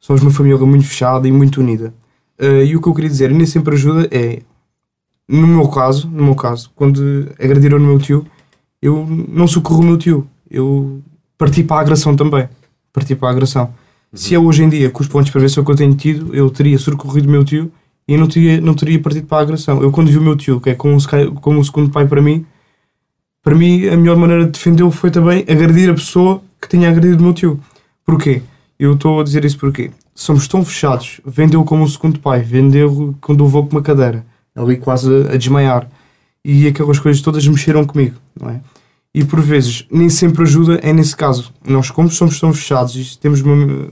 Somos 0.00 0.22
uma 0.22 0.30
família 0.30 0.58
muito 0.58 0.84
fechada 0.84 1.26
e 1.26 1.32
muito 1.32 1.60
unida. 1.60 1.92
Uh, 2.40 2.64
e 2.64 2.76
o 2.76 2.80
que 2.80 2.88
eu 2.88 2.94
queria 2.94 3.10
dizer, 3.10 3.30
nem 3.30 3.46
sempre 3.46 3.74
ajuda, 3.74 4.08
é 4.10 4.42
no 5.28 5.46
meu 5.46 5.68
caso, 5.68 6.08
no 6.08 6.24
meu 6.24 6.34
caso, 6.34 6.70
quando 6.74 7.28
agrediram 7.38 7.78
no 7.78 7.86
meu 7.86 7.98
tio, 7.98 8.26
eu 8.80 9.06
não 9.06 9.46
socorro 9.46 9.80
o 9.80 9.84
meu 9.84 9.96
tio. 9.96 10.26
Eu 10.50 11.00
parti 11.38 11.62
para 11.62 11.76
a 11.76 11.80
agressão 11.80 12.14
também. 12.14 12.48
Parti 12.92 13.14
para 13.14 13.28
a 13.28 13.30
agressão. 13.30 13.64
Uhum. 13.64 13.70
Se 14.12 14.34
eu 14.34 14.44
hoje 14.44 14.62
em 14.62 14.68
dia, 14.68 14.90
com 14.90 15.02
os 15.02 15.08
pontos 15.08 15.26
de 15.26 15.32
prevenção 15.32 15.64
que 15.64 15.70
eu 15.70 15.76
tenho 15.76 15.94
tido, 15.94 16.34
eu 16.34 16.50
teria 16.50 16.78
socorrido 16.78 17.28
o 17.28 17.30
meu 17.30 17.44
tio 17.44 17.72
e 18.06 18.16
não 18.16 18.26
teria, 18.26 18.60
não 18.60 18.74
teria 18.74 19.00
partido 19.00 19.26
para 19.26 19.38
a 19.38 19.40
agressão. 19.42 19.80
Eu 19.82 19.90
quando 19.90 20.10
vi 20.10 20.18
o 20.18 20.22
meu 20.22 20.36
tio, 20.36 20.60
que 20.60 20.70
é 20.70 20.74
como 20.74 20.94
um, 20.94 21.34
como 21.36 21.58
um 21.58 21.64
segundo 21.64 21.90
pai 21.90 22.06
para 22.06 22.20
mim, 22.20 22.44
para 23.42 23.54
mim, 23.56 23.88
a 23.88 23.96
melhor 23.96 24.16
maneira 24.16 24.44
de 24.44 24.52
defendê-lo 24.52 24.90
foi 24.90 25.10
também 25.10 25.40
agredir 25.40 25.90
a 25.90 25.94
pessoa 25.94 26.40
que 26.60 26.68
tinha 26.68 26.88
agredido 26.88 27.18
o 27.20 27.24
meu 27.24 27.34
tio. 27.34 27.60
Porquê? 28.04 28.42
Eu 28.78 28.94
estou 28.94 29.20
a 29.20 29.24
dizer 29.24 29.44
isso 29.44 29.58
porque 29.58 29.90
somos 30.14 30.46
tão 30.46 30.64
fechados. 30.64 31.20
Vendeu 31.26 31.64
como 31.64 31.82
um 31.82 31.88
segundo 31.88 32.20
pai, 32.20 32.40
vendeu 32.40 33.14
quando 33.20 33.44
levou 33.44 33.66
com 33.66 33.72
uma 33.72 33.82
cadeira, 33.82 34.24
ali 34.54 34.76
quase 34.76 35.08
a, 35.26 35.36
desmaiar. 35.36 35.88
E 36.44 36.66
aquelas 36.66 36.98
coisas 36.98 37.20
todas 37.20 37.46
mexeram 37.46 37.84
comigo, 37.84 38.16
não 38.40 38.50
é? 38.50 38.60
E 39.14 39.24
por 39.24 39.40
vezes 39.40 39.86
nem 39.90 40.08
sempre 40.08 40.42
ajuda, 40.42 40.80
é 40.82 40.92
nesse 40.92 41.14
caso. 41.14 41.52
Nós, 41.66 41.90
como 41.90 42.10
somos 42.10 42.38
tão 42.40 42.52
fechados 42.52 42.94
e 42.96 43.18
temos 43.18 43.40
uma, 43.42 43.88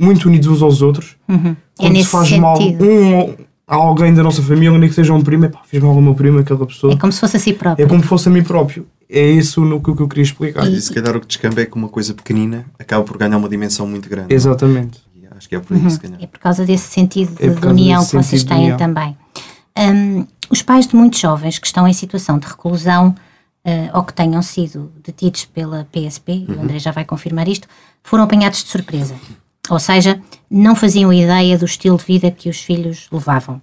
muito 0.00 0.28
unidos 0.28 0.48
uns 0.48 0.62
aos 0.62 0.82
outros, 0.82 1.16
uhum. 1.28 1.56
Quando 1.76 1.96
é 1.96 2.02
se 2.02 2.06
faz 2.06 2.28
sentido. 2.28 2.40
mal 2.40 2.58
um 2.60 3.34
a 3.66 3.74
alguém 3.74 4.14
da 4.14 4.22
nossa 4.22 4.40
família, 4.40 4.78
nem 4.78 4.88
que 4.88 4.94
seja 4.94 5.12
um 5.12 5.22
primo, 5.22 5.50
pá, 5.50 5.60
fiz 5.66 5.82
mal 5.82 5.90
ao 5.90 6.00
meu 6.00 6.14
primo, 6.14 6.38
aquela 6.38 6.64
pessoa. 6.64 6.92
É 6.92 6.96
como 6.96 7.12
se 7.12 7.18
fosse 7.18 7.36
a 7.36 7.40
si 7.40 7.52
próprio. 7.52 7.84
É 7.84 7.88
como 7.88 8.00
se 8.00 8.08
fosse 8.08 8.28
a 8.28 8.30
mim 8.30 8.42
próprio. 8.42 8.86
É 9.10 9.28
isso 9.28 9.64
no 9.64 9.80
que, 9.80 9.94
que 9.94 10.02
eu 10.02 10.08
queria 10.08 10.22
explicar. 10.22 10.68
E, 10.68 10.80
se 10.80 10.92
calhar 10.92 11.16
o 11.16 11.20
que 11.20 11.26
descamba 11.26 11.60
é 11.60 11.66
que 11.66 11.74
uma 11.74 11.88
coisa 11.88 12.14
pequenina 12.14 12.64
acaba 12.78 13.04
por 13.04 13.18
ganhar 13.18 13.36
uma 13.36 13.48
dimensão 13.48 13.86
muito 13.86 14.08
grande. 14.08 14.32
Exatamente. 14.32 15.00
acho 15.36 15.48
que 15.48 15.56
é 15.56 15.60
por 15.60 15.76
aí, 15.76 15.82
uhum. 15.82 15.90
se 15.90 15.98
calhar. 15.98 16.18
É 16.22 16.26
por 16.26 16.38
causa 16.38 16.64
desse 16.64 16.88
sentido 16.88 17.34
de, 17.34 17.44
é 17.44 17.48
de 17.48 17.66
união 17.66 18.04
que 18.04 18.14
vocês 18.14 18.44
têm 18.44 18.76
também. 18.76 19.16
Um, 19.76 20.26
os 20.48 20.62
pais 20.62 20.86
de 20.86 20.94
muitos 20.94 21.18
jovens 21.18 21.58
que 21.58 21.66
estão 21.66 21.88
em 21.88 21.92
situação 21.92 22.38
de 22.38 22.46
reclusão 22.46 23.14
uh, 23.66 23.90
ou 23.96 24.04
que 24.04 24.14
tenham 24.14 24.40
sido 24.42 24.92
detidos 25.04 25.44
pela 25.44 25.86
PSP, 25.90 26.46
uhum. 26.48 26.56
o 26.56 26.62
André 26.62 26.78
já 26.78 26.92
vai 26.92 27.04
confirmar 27.04 27.48
isto, 27.48 27.66
foram 28.02 28.24
apanhados 28.24 28.62
de 28.62 28.70
surpresa. 28.70 29.14
Ou 29.70 29.78
seja, 29.78 30.20
não 30.50 30.76
faziam 30.76 31.12
ideia 31.12 31.58
do 31.58 31.64
estilo 31.64 31.96
de 31.96 32.04
vida 32.04 32.30
que 32.30 32.48
os 32.48 32.60
filhos 32.60 33.08
levavam. 33.10 33.60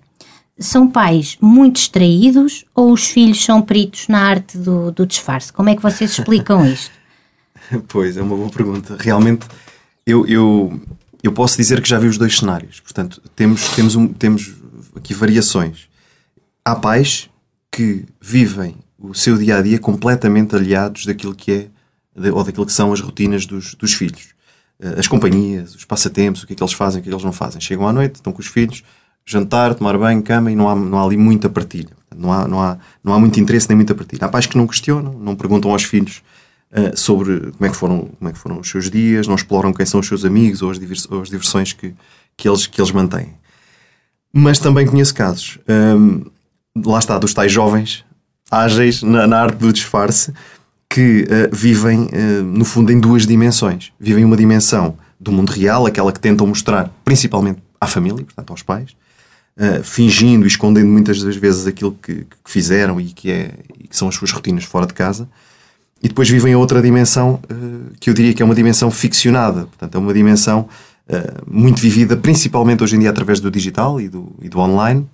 São 0.60 0.90
pais 0.90 1.38
muito 1.42 1.78
distraídos 1.78 2.66
ou 2.76 2.92
os 2.92 3.08
filhos 3.08 3.44
são 3.44 3.62
peritos 3.62 4.08
na 4.08 4.20
arte 4.20 4.58
do, 4.58 4.92
do 4.92 5.06
disfarce? 5.06 5.52
Como 5.52 5.70
é 5.70 5.76
que 5.76 5.82
vocês 5.82 6.12
explicam 6.18 6.66
isto? 6.66 6.92
pois, 7.88 8.18
é 8.18 8.22
uma 8.22 8.36
boa 8.36 8.50
pergunta. 8.50 8.96
Realmente, 9.00 9.48
eu, 10.06 10.28
eu, 10.28 10.80
eu 11.24 11.32
posso 11.32 11.58
dizer 11.58 11.82
que 11.82 11.90
já 11.90 11.98
vi 11.98 12.08
os 12.08 12.18
dois 12.18 12.38
cenários. 12.38 12.80
Portanto, 12.80 13.22
temos, 13.36 13.70
temos, 13.70 13.96
um, 13.96 14.08
temos 14.08 14.54
aqui 14.96 15.14
variações. 15.14 15.88
Há 16.64 16.76
pais 16.76 17.30
que 17.72 18.06
vivem 18.22 18.76
o 19.00 19.14
seu 19.14 19.38
dia 19.38 19.58
a 19.58 19.62
dia 19.62 19.80
completamente 19.80 20.56
aliados 20.56 21.06
daquilo 21.06 21.36
que 21.36 21.52
é 21.52 21.68
ou 22.32 22.44
daquilo 22.44 22.66
que 22.66 22.72
são 22.72 22.94
as 22.94 23.02
rotinas 23.02 23.46
dos, 23.46 23.74
dos 23.74 23.94
filhos. 23.94 24.33
Eh, 24.84 25.00
as 25.00 25.08
companhias, 25.08 25.74
os 25.74 25.86
passatempos, 25.86 26.44
o 26.44 26.48
que 26.48 26.54
é 26.54 26.56
que 26.56 26.62
eles 26.62 26.74
fazem, 26.74 27.00
o 27.00 27.04
que 27.04 27.10
é 27.10 27.12
que 27.12 27.16
eles 27.16 27.24
não 27.24 27.32
fazem. 27.32 27.62
Chegam 27.62 27.88
à 27.88 27.94
noite, 27.94 28.16
estão 28.16 28.34
com 28.34 28.42
os 28.42 28.48
filhos, 28.48 28.84
jantar, 29.26 29.74
tomar 29.74 29.98
banho, 29.98 30.22
cama 30.22 30.52
e 30.52 30.56
não 30.56 30.70
há, 30.70 30.76
não 30.76 31.00
há 31.00 31.06
ali 31.06 31.16
muita 31.16 31.50
partilha. 31.50 31.92
Não 32.16 32.32
há, 32.32 32.48
não, 32.48 32.62
há, 32.62 32.78
não 33.04 33.14
há 33.14 33.20
muito 33.20 33.40
interesse 33.40 33.70
nem 33.70 33.78
muita 33.78 33.96
partilha. 33.96 34.26
Há 34.26 34.30
pais 34.30 34.46
que 34.46 34.58
não 34.58 34.68
questionam, 34.68 35.14
não 35.14 35.36
perguntam 35.36 35.72
aos 35.72 35.84
filhos 35.84 36.22
uh, 36.72 36.98
sobre 36.98 37.52
como 37.52 37.66
é, 37.66 37.70
que 37.70 37.76
foram, 37.76 38.10
como 38.20 38.30
é 38.30 38.34
que 38.34 38.38
foram 38.38 38.60
os 38.60 38.70
seus 38.70 38.92
dias, 38.92 39.26
não 39.26 39.36
exploram 39.36 39.74
quem 39.74 39.86
são 39.86 40.00
os 40.00 40.08
seus 40.08 40.26
amigos 40.26 40.62
ou 40.62 40.70
as, 40.70 40.78
divers, 40.78 41.08
ou 41.10 41.22
as 41.22 41.30
diversões 41.30 41.74
que, 41.74 41.96
que, 42.36 42.48
eles, 42.48 42.68
que 42.68 42.80
eles 42.80 42.92
mantêm. 42.92 43.34
Mas 44.32 44.60
também 44.60 44.86
conheço 44.86 45.14
casos, 45.16 45.60
um, 45.68 46.26
lá 46.86 47.00
está, 47.00 47.18
dos 47.18 47.34
tais 47.34 47.52
jovens 47.52 48.04
ágeis 48.54 49.02
na, 49.02 49.26
na 49.26 49.42
arte 49.42 49.58
do 49.58 49.74
disfarce, 49.74 50.32
que 50.94 51.24
uh, 51.24 51.50
vivem, 51.52 52.02
uh, 52.02 52.44
no 52.44 52.64
fundo, 52.64 52.92
em 52.92 53.00
duas 53.00 53.26
dimensões. 53.26 53.92
Vivem 54.00 54.24
uma 54.24 54.38
dimensão 54.38 54.96
do 55.20 55.32
mundo 55.32 55.50
real, 55.50 55.88
aquela 55.88 56.12
que 56.12 56.20
tentam 56.20 56.46
mostrar 56.46 56.94
principalmente 57.04 57.64
à 57.82 57.88
família, 57.88 58.24
portanto 58.24 58.52
aos 58.52 58.62
pais, 58.62 58.92
uh, 59.58 59.84
fingindo 59.84 60.46
e 60.46 60.48
escondendo 60.48 60.88
muitas 60.88 61.24
das 61.24 61.36
vezes 61.36 61.66
aquilo 61.66 61.98
que, 62.00 62.18
que 62.18 62.38
fizeram 62.46 63.02
e 63.02 63.06
que, 63.06 63.32
é, 63.32 63.56
e 63.80 63.88
que 63.88 63.98
são 63.98 64.08
as 64.08 64.14
suas 64.14 64.30
rotinas 64.30 64.66
fora 64.66 64.86
de 64.86 64.94
casa. 64.94 65.28
E 66.00 66.08
depois 66.08 66.30
vivem 66.30 66.54
a 66.54 66.60
outra 66.60 66.80
dimensão, 66.80 67.40
que 67.98 68.10
eu 68.10 68.14
diria 68.14 68.34
que 68.34 68.44
é 68.44 68.46
uma 68.46 68.54
dimensão 68.54 68.92
ficcionada, 68.92 69.62
portanto 69.68 69.96
é 69.96 69.98
uma 69.98 70.14
dimensão 70.14 70.68
muito 71.50 71.80
vivida, 71.80 72.18
principalmente 72.18 72.84
hoje 72.84 72.98
em 72.98 73.00
dia 73.00 73.10
através 73.10 73.40
do 73.40 73.50
digital 73.50 74.02
e 74.02 74.10
do, 74.10 74.36
e 74.42 74.50
do 74.50 74.60
online, 74.60 75.08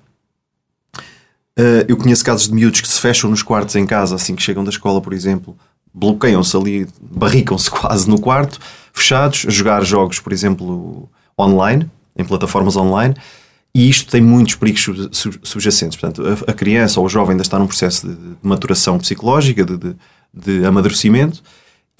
eu 1.87 1.95
conheço 1.95 2.25
casos 2.25 2.47
de 2.47 2.55
miúdos 2.55 2.81
que 2.81 2.87
se 2.87 2.99
fecham 2.99 3.29
nos 3.29 3.43
quartos 3.43 3.75
em 3.75 3.85
casa 3.85 4.15
assim 4.15 4.35
que 4.35 4.41
chegam 4.41 4.63
da 4.63 4.71
escola, 4.71 4.99
por 4.99 5.13
exemplo, 5.13 5.55
bloqueiam-se 5.93 6.55
ali, 6.55 6.87
barricam-se 7.01 7.69
quase 7.71 8.09
no 8.09 8.19
quarto, 8.19 8.59
fechados, 8.93 9.45
a 9.47 9.51
jogar 9.51 9.83
jogos, 9.83 10.19
por 10.19 10.33
exemplo, 10.33 11.09
online, 11.39 11.89
em 12.17 12.23
plataformas 12.23 12.75
online, 12.75 13.15
e 13.73 13.89
isto 13.89 14.11
tem 14.11 14.21
muitos 14.21 14.55
perigos 14.55 15.09
subjacentes. 15.43 15.97
Portanto, 15.97 16.23
a, 16.47 16.53
criança 16.53 16.99
ou 16.99 17.05
o 17.05 17.09
jovem 17.09 17.31
ainda 17.31 17.43
está 17.43 17.59
num 17.59 17.67
processo 17.67 18.07
de, 18.07 18.15
de 18.15 18.35
maturação 18.41 18.97
psicológica, 18.97 19.63
de, 19.63 19.77
de, 19.77 19.95
de, 20.33 20.65
amadurecimento, 20.65 21.41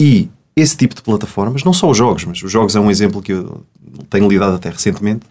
e 0.00 0.28
esse 0.56 0.76
tipo 0.76 0.94
de 0.94 1.02
plataformas, 1.02 1.62
não 1.62 1.72
só 1.72 1.88
os 1.88 1.96
jogos, 1.96 2.24
mas 2.24 2.42
os 2.42 2.50
jogos 2.50 2.74
é 2.74 2.80
um 2.80 2.90
exemplo 2.90 3.22
que 3.22 3.32
eu 3.32 3.64
tenho 4.10 4.28
lidado 4.28 4.56
até 4.56 4.68
recentemente, 4.68 5.24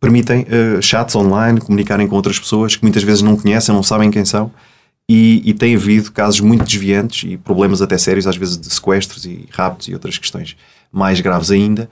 permitem 0.00 0.42
uh, 0.42 0.80
chats 0.80 1.14
online, 1.14 1.60
comunicarem 1.60 2.06
com 2.06 2.16
outras 2.16 2.38
pessoas 2.38 2.76
que 2.76 2.82
muitas 2.82 3.02
vezes 3.02 3.22
não 3.22 3.36
conhecem, 3.36 3.74
não 3.74 3.82
sabem 3.82 4.10
quem 4.10 4.24
são. 4.24 4.50
E, 5.08 5.42
e 5.44 5.54
tem 5.54 5.74
havido 5.74 6.12
casos 6.12 6.40
muito 6.40 6.64
desviantes 6.64 7.30
e 7.30 7.38
problemas 7.38 7.80
até 7.80 7.96
sérios, 7.96 8.26
às 8.26 8.36
vezes 8.36 8.58
de 8.58 8.68
sequestros 8.68 9.24
e 9.24 9.48
raptos 9.50 9.88
e 9.88 9.94
outras 9.94 10.18
questões 10.18 10.54
mais 10.92 11.20
graves 11.20 11.50
ainda, 11.50 11.88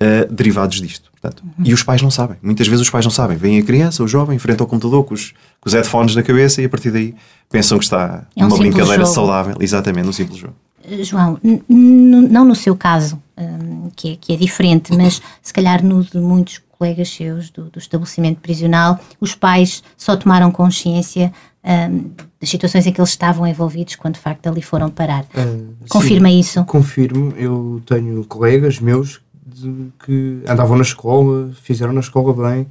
uh, 0.00 0.32
derivados 0.32 0.80
disto. 0.80 1.10
Portanto, 1.10 1.42
uhum. 1.44 1.64
E 1.64 1.74
os 1.74 1.82
pais 1.82 2.00
não 2.00 2.10
sabem. 2.10 2.36
Muitas 2.40 2.66
vezes 2.66 2.82
os 2.82 2.90
pais 2.90 3.04
não 3.04 3.10
sabem. 3.10 3.36
Vem 3.36 3.58
a 3.58 3.62
criança, 3.62 4.02
o 4.02 4.08
jovem, 4.08 4.36
enfrenta 4.36 4.64
o 4.64 4.66
computador 4.66 5.04
com 5.04 5.14
os, 5.14 5.32
com 5.60 5.68
os 5.68 5.72
headphones 5.72 6.14
na 6.14 6.22
cabeça 6.22 6.62
e 6.62 6.64
a 6.64 6.68
partir 6.68 6.90
daí 6.90 7.14
pensam 7.50 7.78
que 7.78 7.84
está 7.84 8.24
é 8.34 8.44
um 8.44 8.48
numa 8.48 8.58
brincadeira 8.58 9.04
jogo. 9.04 9.14
saudável. 9.14 9.56
Exatamente, 9.60 10.08
um 10.08 10.12
simples 10.12 10.38
jogo. 10.38 10.54
Eh, 10.82 11.02
João, 11.04 11.38
não 11.68 12.44
no 12.44 12.54
seu 12.54 12.74
caso, 12.74 13.20
um, 13.36 13.90
que, 13.94 14.12
é, 14.12 14.16
que 14.16 14.32
é 14.32 14.36
diferente, 14.36 14.96
mas 14.96 15.20
se 15.42 15.52
calhar 15.52 15.84
no 15.84 16.02
de 16.02 16.18
muitos 16.18 16.62
colegas 16.78 17.10
seus 17.10 17.50
do, 17.50 17.64
do 17.64 17.78
estabelecimento 17.78 18.40
prisional, 18.40 18.98
os 19.20 19.34
pais 19.34 19.82
só 19.98 20.16
tomaram 20.16 20.50
consciência 20.50 21.30
um, 21.62 22.10
das 22.40 22.48
situações 22.48 22.86
em 22.86 22.92
que 22.92 23.00
eles 23.00 23.10
estavam 23.10 23.46
envolvidos 23.46 23.96
quando 23.96 24.14
de 24.14 24.20
facto 24.20 24.46
ali 24.46 24.62
foram 24.62 24.88
parar. 24.90 25.24
Uh, 25.24 25.74
Confirma 25.88 26.28
sim, 26.28 26.38
isso? 26.38 26.64
Confirmo. 26.64 27.34
Eu 27.36 27.82
tenho 27.84 28.24
colegas 28.24 28.80
meus 28.80 29.20
de, 29.46 29.92
que 30.04 30.42
andavam 30.48 30.76
na 30.76 30.82
escola, 30.82 31.50
fizeram 31.62 31.92
na 31.92 32.00
escola 32.00 32.32
bem, 32.32 32.62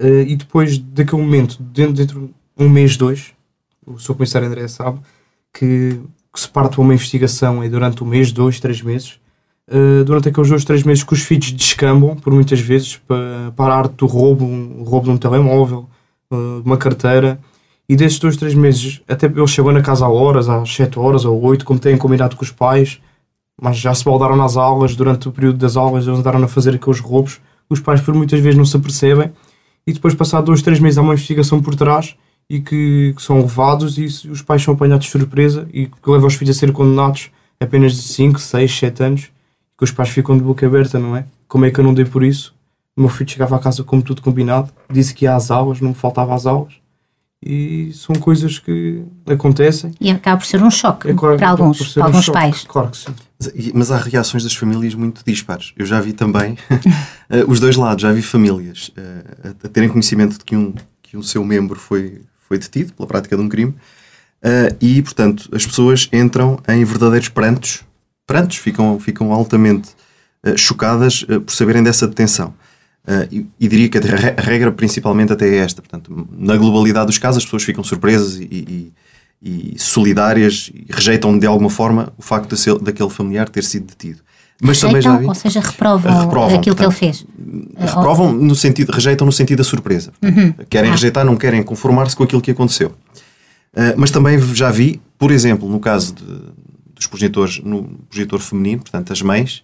uh, 0.00 0.22
e 0.26 0.34
depois 0.36 0.78
daquele 0.78 1.20
momento, 1.20 1.62
dentro, 1.62 1.92
dentro 1.92 2.20
de 2.56 2.64
um 2.64 2.68
mês, 2.68 2.96
dois, 2.96 3.32
o 3.86 3.98
seu 3.98 4.14
comissário 4.14 4.48
André 4.48 4.66
sabe 4.68 5.00
que, 5.52 6.00
que 6.32 6.40
se 6.40 6.48
parte 6.48 6.80
uma 6.80 6.94
investigação 6.94 7.62
é 7.62 7.68
durante 7.68 8.02
um 8.02 8.06
mês, 8.06 8.32
dois, 8.32 8.58
três 8.58 8.80
meses, 8.80 9.20
Uh, 9.72 10.02
durante 10.02 10.28
aqueles 10.28 10.50
dois, 10.50 10.64
três 10.64 10.82
meses 10.82 11.04
que 11.04 11.12
os 11.12 11.22
filhos 11.22 11.52
descambam, 11.52 12.16
por 12.16 12.32
muitas 12.32 12.58
vezes, 12.58 12.96
para, 12.96 13.52
para 13.54 13.72
a 13.72 13.78
arte 13.78 13.94
do 13.94 14.06
roubo, 14.06 14.44
um, 14.44 14.82
roubo 14.82 15.04
de 15.04 15.10
um 15.12 15.16
telemóvel, 15.16 15.88
uh, 16.28 16.60
de 16.60 16.66
uma 16.66 16.76
carteira. 16.76 17.38
E 17.90 17.96
desses 17.96 18.20
dois, 18.20 18.36
três 18.36 18.54
meses, 18.54 19.00
até 19.08 19.26
eles 19.26 19.50
chegam 19.50 19.72
na 19.72 19.82
casa 19.82 20.06
a 20.06 20.08
horas, 20.08 20.48
às 20.48 20.72
sete 20.72 20.96
horas 20.96 21.24
ou 21.24 21.42
oito, 21.42 21.64
como 21.64 21.80
têm 21.80 21.98
combinado 21.98 22.36
com 22.36 22.44
os 22.44 22.52
pais, 22.52 23.00
mas 23.60 23.78
já 23.78 23.92
se 23.92 24.04
baldaram 24.04 24.36
nas 24.36 24.56
aulas, 24.56 24.94
durante 24.94 25.28
o 25.28 25.32
período 25.32 25.58
das 25.58 25.76
aulas, 25.76 26.06
eles 26.06 26.20
andaram 26.20 26.40
a 26.40 26.46
fazer 26.46 26.76
aqueles 26.76 27.00
roubos. 27.00 27.40
Os 27.68 27.80
pais, 27.80 28.00
por 28.00 28.14
muitas 28.14 28.38
vezes, 28.38 28.56
não 28.56 28.64
se 28.64 28.76
apercebem. 28.76 29.32
E 29.84 29.92
depois, 29.92 30.14
passado 30.14 30.44
dois, 30.44 30.62
três 30.62 30.78
meses, 30.78 30.98
há 30.98 31.02
uma 31.02 31.14
investigação 31.14 31.60
por 31.60 31.74
trás 31.74 32.14
e 32.48 32.60
que, 32.60 33.12
que 33.16 33.20
são 33.20 33.40
levados 33.40 33.98
e 33.98 34.04
os 34.04 34.40
pais 34.40 34.62
são 34.62 34.74
apanhados 34.74 35.06
de 35.06 35.10
surpresa 35.10 35.66
e 35.72 35.88
que 35.88 36.10
leva 36.10 36.28
os 36.28 36.34
filhos 36.34 36.56
a 36.56 36.60
ser 36.60 36.70
condenados 36.70 37.32
apenas 37.58 37.94
de 37.94 38.02
5, 38.02 38.38
6, 38.38 38.72
7 38.72 39.02
anos 39.02 39.22
que 39.76 39.82
os 39.82 39.90
pais 39.90 40.10
ficam 40.10 40.38
de 40.38 40.44
boca 40.44 40.64
aberta, 40.64 40.96
não 40.96 41.16
é? 41.16 41.24
Como 41.48 41.64
é 41.64 41.72
que 41.72 41.80
eu 41.80 41.84
não 41.84 41.92
dei 41.92 42.04
por 42.04 42.22
isso? 42.22 42.54
O 42.96 43.00
meu 43.00 43.10
filho 43.10 43.28
chegava 43.28 43.56
a 43.56 43.58
casa 43.58 43.82
como 43.82 44.00
tudo 44.00 44.22
combinado, 44.22 44.70
disse 44.88 45.12
que 45.12 45.24
ia 45.24 45.34
às 45.34 45.50
aulas, 45.50 45.80
não 45.80 45.88
me 45.88 45.96
faltava 45.96 46.36
às 46.36 46.46
aulas. 46.46 46.79
E 47.42 47.90
são 47.94 48.14
coisas 48.16 48.58
que 48.58 49.02
acontecem. 49.26 49.94
E 49.98 50.10
acaba 50.10 50.36
por 50.36 50.46
ser 50.46 50.62
um 50.62 50.70
choque 50.70 51.08
é 51.08 51.14
claro, 51.14 51.38
para 51.38 51.48
alguns, 51.48 51.94
para 51.94 52.04
alguns 52.04 52.28
pais. 52.28 52.64
Claro 52.68 52.90
que 52.90 52.98
sim. 52.98 53.14
Mas, 53.38 53.72
mas, 53.72 53.90
há 53.90 53.96
reações 53.96 54.44
das 54.44 54.54
famílias 54.54 54.94
muito 54.94 55.22
dispares. 55.24 55.72
Eu 55.76 55.86
já 55.86 56.00
vi 56.00 56.12
também 56.12 56.58
eh, 57.30 57.44
os 57.48 57.58
dois 57.58 57.76
lados, 57.76 58.02
já 58.02 58.12
vi 58.12 58.20
famílias 58.20 58.88
uh, 58.90 59.56
a 59.64 59.68
terem 59.68 59.88
conhecimento 59.88 60.38
de 60.38 60.44
que 60.44 60.54
um, 60.54 60.74
que 61.02 61.16
um 61.16 61.22
seu 61.22 61.42
membro 61.42 61.80
foi, 61.80 62.20
foi 62.46 62.58
detido 62.58 62.92
pela 62.92 63.06
prática 63.06 63.34
de 63.34 63.42
um 63.42 63.48
crime 63.48 63.70
uh, 63.72 64.76
e, 64.78 65.00
portanto, 65.00 65.48
as 65.54 65.64
pessoas 65.64 66.10
entram 66.12 66.60
em 66.68 66.84
verdadeiros 66.84 67.30
prantos 67.30 67.82
prantos, 68.30 68.58
ficam, 68.58 68.96
ficam 69.00 69.32
altamente 69.32 69.90
uh, 70.46 70.56
chocadas 70.56 71.22
uh, 71.22 71.40
por 71.40 71.52
saberem 71.52 71.82
dessa 71.82 72.06
detenção. 72.06 72.54
Uh, 73.06 73.26
e, 73.30 73.46
e, 73.58 73.68
diria 73.68 73.88
que 73.88 73.98
a 73.98 74.40
regra 74.40 74.70
principalmente 74.70 75.32
até 75.32 75.48
é 75.48 75.56
esta. 75.56 75.80
Portanto, 75.80 76.28
na 76.32 76.56
globalidade 76.56 77.06
dos 77.06 77.18
casos, 77.18 77.38
as 77.38 77.44
pessoas 77.44 77.62
ficam 77.62 77.82
surpresas 77.82 78.36
e, 78.36 78.92
e, 79.42 79.72
e 79.74 79.78
solidárias 79.78 80.70
e 80.74 80.86
rejeitam 80.92 81.38
de 81.38 81.46
alguma 81.46 81.70
forma 81.70 82.12
o 82.18 82.22
facto 82.22 82.54
de 82.54 82.60
ser, 82.60 82.78
daquele 82.78 83.08
familiar 83.08 83.48
ter 83.48 83.64
sido 83.64 83.86
detido. 83.86 84.20
Mas 84.62 84.82
rejeitam, 84.82 84.88
também 84.90 85.02
já 85.02 85.16
vi, 85.16 85.26
ou 85.26 85.34
seja, 85.34 85.60
reprovam, 85.60 86.20
reprovam 86.20 86.58
aquilo 86.58 86.76
portanto, 86.76 86.98
que 86.98 87.04
ele 87.04 87.12
fez. 87.12 87.26
Reprovam 87.78 88.32
no 88.32 88.54
sentido, 88.54 88.92
rejeitam 88.92 89.24
no 89.24 89.32
sentido 89.32 89.58
da 89.58 89.64
surpresa. 89.64 90.12
Uhum. 90.22 90.52
Querem 90.68 90.90
ah. 90.90 90.92
rejeitar, 90.92 91.24
não 91.24 91.36
querem 91.36 91.62
conformar-se 91.62 92.14
com 92.14 92.24
aquilo 92.24 92.42
que 92.42 92.50
aconteceu. 92.50 92.88
Uh, 93.72 93.94
mas 93.96 94.10
também 94.10 94.38
já 94.54 94.70
vi, 94.70 95.00
por 95.18 95.30
exemplo, 95.30 95.66
no 95.68 95.80
caso 95.80 96.14
de, 96.14 96.24
dos 96.94 97.06
progenitores 97.06 97.60
no 97.64 97.84
progenitor 98.10 98.40
feminino, 98.40 98.82
portanto, 98.82 99.10
as 99.10 99.22
mães, 99.22 99.62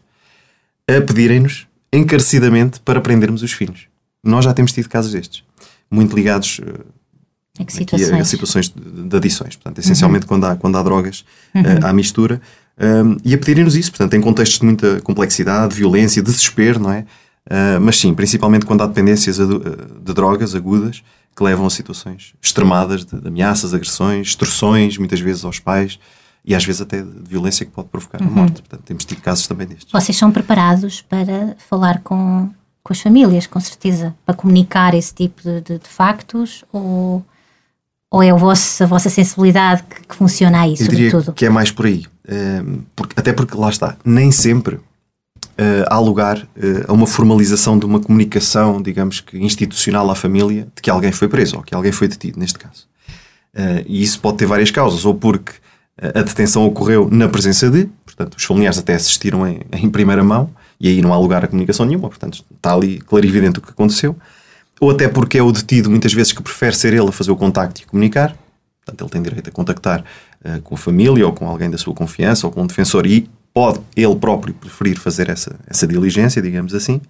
a 0.88 1.00
pedirem-nos 1.02 1.66
encarecidamente 1.96 2.80
para 2.80 3.00
prendermos 3.00 3.42
os 3.42 3.52
filhos. 3.52 3.86
Nós 4.22 4.44
já 4.44 4.52
temos 4.52 4.72
tido 4.72 4.88
casos 4.88 5.12
destes, 5.12 5.42
muito 5.90 6.14
ligados 6.14 6.60
uh, 6.60 6.84
situações. 7.68 8.12
A, 8.12 8.18
a, 8.18 8.24
situações 8.24 8.68
de, 8.68 9.08
de, 9.08 9.16
adições, 9.16 9.56
portanto, 9.56 9.78
essencialmente 9.78 10.24
uhum. 10.24 10.28
quando, 10.28 10.44
há, 10.44 10.56
quando 10.56 10.76
há 10.76 10.82
drogas 10.82 11.24
uhum. 11.54 11.62
uh, 11.62 11.86
à 11.86 11.92
mistura, 11.92 12.40
um, 12.78 13.16
e 13.24 13.32
a 13.34 13.38
pedirem-nos 13.38 13.74
isso, 13.74 13.90
portanto, 13.90 14.14
em 14.14 14.20
contextos 14.20 14.58
de 14.58 14.66
muita 14.66 15.00
complexidade, 15.00 15.74
violência, 15.74 16.22
desespero, 16.22 16.78
não 16.78 16.92
é? 16.92 17.06
Uh, 17.46 17.80
mas 17.80 17.98
sim, 17.98 18.12
principalmente 18.12 18.66
quando 18.66 18.82
há 18.82 18.86
dependências 18.86 19.36
de 19.38 20.12
drogas 20.12 20.54
agudas 20.54 21.02
que 21.34 21.44
levam 21.44 21.66
a 21.66 21.70
situações 21.70 22.34
extremadas 22.42 23.04
de, 23.04 23.20
de 23.20 23.28
ameaças, 23.28 23.72
agressões, 23.72 24.28
extorsões, 24.28 24.98
muitas 24.98 25.20
vezes 25.20 25.44
aos 25.44 25.58
pais, 25.58 25.98
e 26.46 26.54
às 26.54 26.64
vezes 26.64 26.80
até 26.80 27.02
de 27.02 27.28
violência 27.28 27.66
que 27.66 27.72
pode 27.72 27.88
provocar 27.88 28.22
uhum. 28.22 28.28
a 28.28 28.30
morte. 28.30 28.62
Portanto, 28.62 28.82
temos 28.84 29.04
tido 29.04 29.20
casos 29.20 29.48
também 29.48 29.66
destes. 29.66 29.90
Vocês 29.90 30.16
são 30.16 30.30
preparados 30.30 31.02
para 31.02 31.56
falar 31.68 32.00
com, 32.02 32.48
com 32.84 32.92
as 32.92 33.00
famílias, 33.00 33.48
com 33.48 33.58
certeza, 33.58 34.14
para 34.24 34.34
comunicar 34.34 34.94
esse 34.94 35.12
tipo 35.12 35.42
de, 35.42 35.60
de, 35.60 35.78
de 35.80 35.88
factos 35.88 36.64
ou, 36.72 37.24
ou 38.08 38.22
é 38.22 38.32
vosso, 38.32 38.80
a 38.84 38.86
vossa 38.86 39.10
sensibilidade 39.10 39.82
que, 39.82 40.06
que 40.06 40.14
funciona 40.14 40.60
aí, 40.60 40.76
Eu 40.78 40.88
diria 40.88 41.10
sobretudo? 41.10 41.34
que 41.34 41.44
é 41.44 41.50
mais 41.50 41.72
por 41.72 41.86
aí. 41.86 42.04
Uh, 42.24 42.80
porque, 42.94 43.14
até 43.18 43.32
porque, 43.32 43.56
lá 43.56 43.68
está, 43.68 43.96
nem 44.04 44.30
sempre 44.30 44.76
uh, 44.76 44.82
há 45.88 45.98
lugar 45.98 46.38
uh, 46.38 46.84
a 46.86 46.92
uma 46.92 47.08
formalização 47.08 47.76
de 47.76 47.84
uma 47.84 47.98
comunicação, 47.98 48.80
digamos 48.80 49.18
que 49.18 49.36
institucional 49.36 50.08
à 50.08 50.14
família, 50.14 50.68
de 50.76 50.80
que 50.80 50.90
alguém 50.90 51.10
foi 51.10 51.26
preso 51.26 51.56
ou 51.56 51.62
que 51.62 51.74
alguém 51.74 51.90
foi 51.90 52.06
detido, 52.06 52.38
neste 52.38 52.58
caso. 52.58 52.86
e 53.84 54.00
isso 54.00 54.20
pode 54.20 54.36
ter 54.36 54.46
várias 54.46 54.70
causas, 54.70 55.04
ou 55.04 55.14
porque 55.14 55.54
a 55.98 56.22
detenção 56.22 56.66
ocorreu 56.66 57.08
na 57.10 57.28
presença 57.28 57.70
de, 57.70 57.88
portanto, 58.04 58.34
os 58.36 58.44
familiares 58.44 58.78
até 58.78 58.94
assistiram 58.94 59.46
em, 59.46 59.62
em, 59.72 59.88
primeira 59.88 60.22
mão 60.22 60.50
e 60.78 60.88
aí 60.88 61.00
não 61.00 61.12
há 61.12 61.18
lugar 61.18 61.42
a 61.44 61.48
comunicação 61.48 61.86
nenhuma, 61.86 62.08
portanto, 62.08 62.44
está 62.54 62.74
ali 62.74 62.98
clarividente 62.98 63.58
o 63.58 63.62
que 63.62 63.70
aconteceu. 63.70 64.14
Ou 64.78 64.90
até 64.90 65.08
porque 65.08 65.38
é 65.38 65.42
o 65.42 65.50
detido, 65.50 65.88
muitas 65.88 66.12
vezes, 66.12 66.32
que 66.32 66.42
prefere 66.42 66.76
ser 66.76 66.92
ele 66.92 67.08
a 67.08 67.12
fazer 67.12 67.30
o 67.30 67.36
contacto 67.36 67.80
e 67.80 67.86
comunicar, 67.86 68.36
portanto, 68.84 69.02
ele 69.02 69.10
tem 69.10 69.22
direito 69.22 69.48
a 69.48 69.52
contactar 69.52 70.04
uh, 70.44 70.60
com 70.60 70.74
a 70.74 70.78
família 70.78 71.26
ou 71.26 71.32
com 71.32 71.48
alguém 71.48 71.70
da 71.70 71.78
sua 71.78 71.94
confiança 71.94 72.46
ou 72.46 72.52
com 72.52 72.62
um 72.62 72.66
defensor 72.66 73.06
e 73.06 73.30
pode 73.54 73.80
ele 73.96 74.14
próprio 74.16 74.52
preferir 74.52 74.98
fazer 74.98 75.30
essa, 75.30 75.56
essa 75.66 75.86
diligência, 75.86 76.42
digamos 76.42 76.74
assim. 76.74 77.00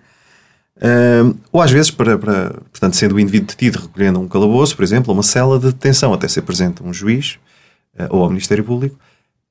Uh, 0.77 1.37
ou 1.51 1.61
às 1.61 1.73
vezes, 1.73 1.91
para, 1.91 2.17
para, 2.17 2.51
portanto, 2.71 2.95
sendo 2.95 3.17
o 3.17 3.21
indivíduo 3.21 3.49
detido 3.49 3.81
recolhendo 3.81 4.21
um 4.21 4.29
calabouço, 4.29 4.77
por 4.77 4.85
exemplo, 4.85 5.13
uma 5.13 5.25
cela 5.25 5.59
de 5.59 5.67
detenção, 5.67 6.15
até 6.15 6.29
ser 6.29 6.43
presente 6.43 6.85
um 6.85 6.93
juiz 6.93 7.37
ou 8.11 8.23
ao 8.23 8.29
Ministério 8.29 8.65
Público, 8.65 8.99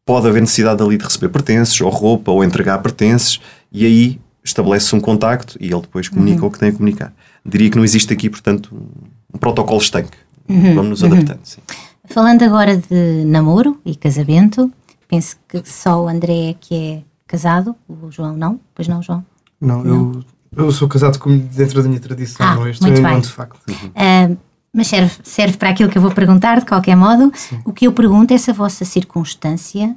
pode 0.05 0.27
haver 0.27 0.41
necessidade 0.41 0.81
ali 0.83 0.97
de 0.97 1.03
receber 1.03 1.29
pertences, 1.29 1.79
ou 1.81 1.89
roupa, 1.89 2.31
ou 2.31 2.43
entregar 2.43 2.77
pertences, 2.79 3.39
e 3.71 3.85
aí 3.85 4.19
estabelece-se 4.43 4.95
um 4.95 4.99
contacto 4.99 5.57
e 5.59 5.65
ele 5.71 5.81
depois 5.81 6.07
comunica 6.07 6.41
Uhum. 6.41 6.47
o 6.47 6.51
que 6.51 6.59
tem 6.59 6.69
a 6.69 6.71
comunicar. 6.71 7.13
Diria 7.43 7.69
que 7.71 7.77
não 7.77 7.83
existe 7.83 8.13
aqui, 8.13 8.29
portanto, 8.29 8.69
um, 8.73 8.87
um 9.33 9.37
protocolo 9.39 9.79
estanque. 9.81 10.17
Uhum. 10.47 10.75
Vamos 10.75 11.01
nos 11.01 11.03
adaptando. 11.03 11.39
Sim. 11.43 11.61
Falando 12.07 12.43
agora 12.43 12.77
de 12.77 13.25
namoro 13.25 13.79
e 13.83 13.95
casamento, 13.95 14.71
penso 15.07 15.35
que 15.47 15.63
só 15.67 16.03
o 16.03 16.07
André 16.07 16.49
é 16.51 16.53
que 16.53 16.75
é 16.75 17.01
casado, 17.25 17.75
o 17.89 18.11
João 18.11 18.37
não? 18.37 18.59
Pois 18.75 18.87
não, 18.87 19.01
João? 19.01 19.25
Não, 19.59 19.83
Eu, 19.83 20.23
eu 20.55 20.71
sou 20.71 20.87
casado 20.87 21.17
com, 21.17 21.35
dentro 21.35 21.81
da 21.81 21.87
minha 21.89 21.99
tradição, 21.99 22.45
Ah, 22.45 22.55
não 22.55 22.67
é? 22.67 22.69
Estou 22.69 22.87
muito 22.87 23.01
em 23.01 23.03
bem. 23.03 23.19
de 23.21 23.27
facto. 23.29 23.59
Ah, 23.95 24.29
mas 24.75 24.87
serve, 24.87 25.13
serve 25.23 25.57
para 25.57 25.69
aquilo 25.69 25.89
que 25.89 25.97
eu 25.97 26.01
vou 26.01 26.11
perguntar, 26.11 26.59
de 26.59 26.65
qualquer 26.65 26.97
modo. 26.97 27.31
O 27.63 27.71
que 27.71 27.87
eu 27.87 27.93
pergunto 27.93 28.33
é 28.33 28.37
se 28.37 28.51
a 28.51 28.53
vossa 28.53 28.83
circunstância 28.83 29.95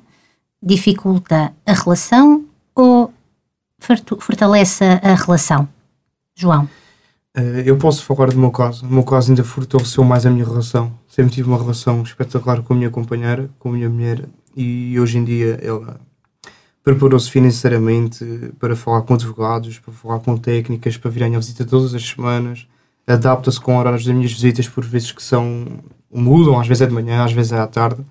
dificulta 0.62 1.52
a 1.66 1.72
relação 1.72 2.44
ou 2.76 3.12
fortalece 4.20 4.84
a 4.84 5.14
relação? 5.16 5.68
João. 6.36 6.68
Eh, 7.36 7.64
Eu 7.66 7.76
posso 7.76 8.04
falar 8.04 8.30
do 8.30 8.38
meu 8.38 8.52
caso. 8.52 8.84
No 8.84 8.92
meu 8.92 9.02
caso 9.02 9.32
ainda 9.32 9.42
fortaleceu 9.42 10.04
mais 10.04 10.24
a 10.24 10.30
minha 10.30 10.44
relação. 10.44 10.92
Sempre 11.08 11.32
tive 11.32 11.48
uma 11.48 11.58
relação 11.58 12.00
espetacular 12.04 12.62
com 12.62 12.72
a 12.72 12.76
minha 12.76 12.90
companheira, 12.90 13.50
com 13.58 13.70
a 13.70 13.72
minha 13.72 13.90
mulher, 13.90 14.28
e 14.56 14.98
hoje 15.00 15.18
em 15.18 15.24
dia 15.24 15.58
ela 15.60 16.00
preparou-se 16.84 17.28
financeiramente 17.28 18.24
para 18.60 18.76
falar 18.76 19.02
com 19.02 19.14
advogados, 19.14 19.80
para 19.80 19.92
falar 19.92 20.20
com 20.20 20.36
técnicas, 20.36 20.96
para 20.96 21.10
vir 21.10 21.24
à 21.24 21.26
minha 21.26 21.40
visita 21.40 21.64
todas 21.64 21.94
as 21.96 22.08
semanas. 22.08 22.68
Adapta-se 23.08 23.60
com 23.60 23.78
horários 23.78 24.04
das 24.04 24.14
minhas 24.14 24.32
visitas, 24.32 24.68
por 24.68 24.84
vezes 24.84 25.10
que 25.12 25.22
são 25.22 25.64
mudam, 26.12 26.58
às 26.60 26.66
vezes 26.68 26.82
é 26.82 26.86
de 26.86 26.92
manhã, 26.94 27.24
às 27.24 27.32
vezes 27.32 27.52
é 27.52 27.58
à 27.58 27.66
tarde. 27.66 28.02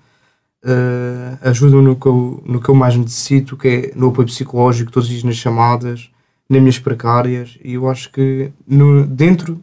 Eh, 0.64 1.38
Ajuda-me 1.42 1.82
no, 1.82 1.96
que 1.96 2.06
eu- 2.06 2.42
no 2.44 2.60
que 2.60 2.68
eu 2.68 2.74
mais 2.74 2.96
necessito, 2.96 3.56
que 3.56 3.68
é 3.68 3.92
no 3.94 4.08
apoio 4.08 4.26
psicológico, 4.26 4.90
todos 4.90 5.06
os 5.08 5.12
dias 5.12 5.24
nas 5.24 5.36
chamadas, 5.36 6.10
nas 6.50 6.60
minhas 6.60 6.78
precárias 6.78 7.56
e 7.64 7.74
eu 7.74 7.88
acho 7.88 8.10
que 8.10 8.50
no, 8.66 9.06
dentro 9.06 9.60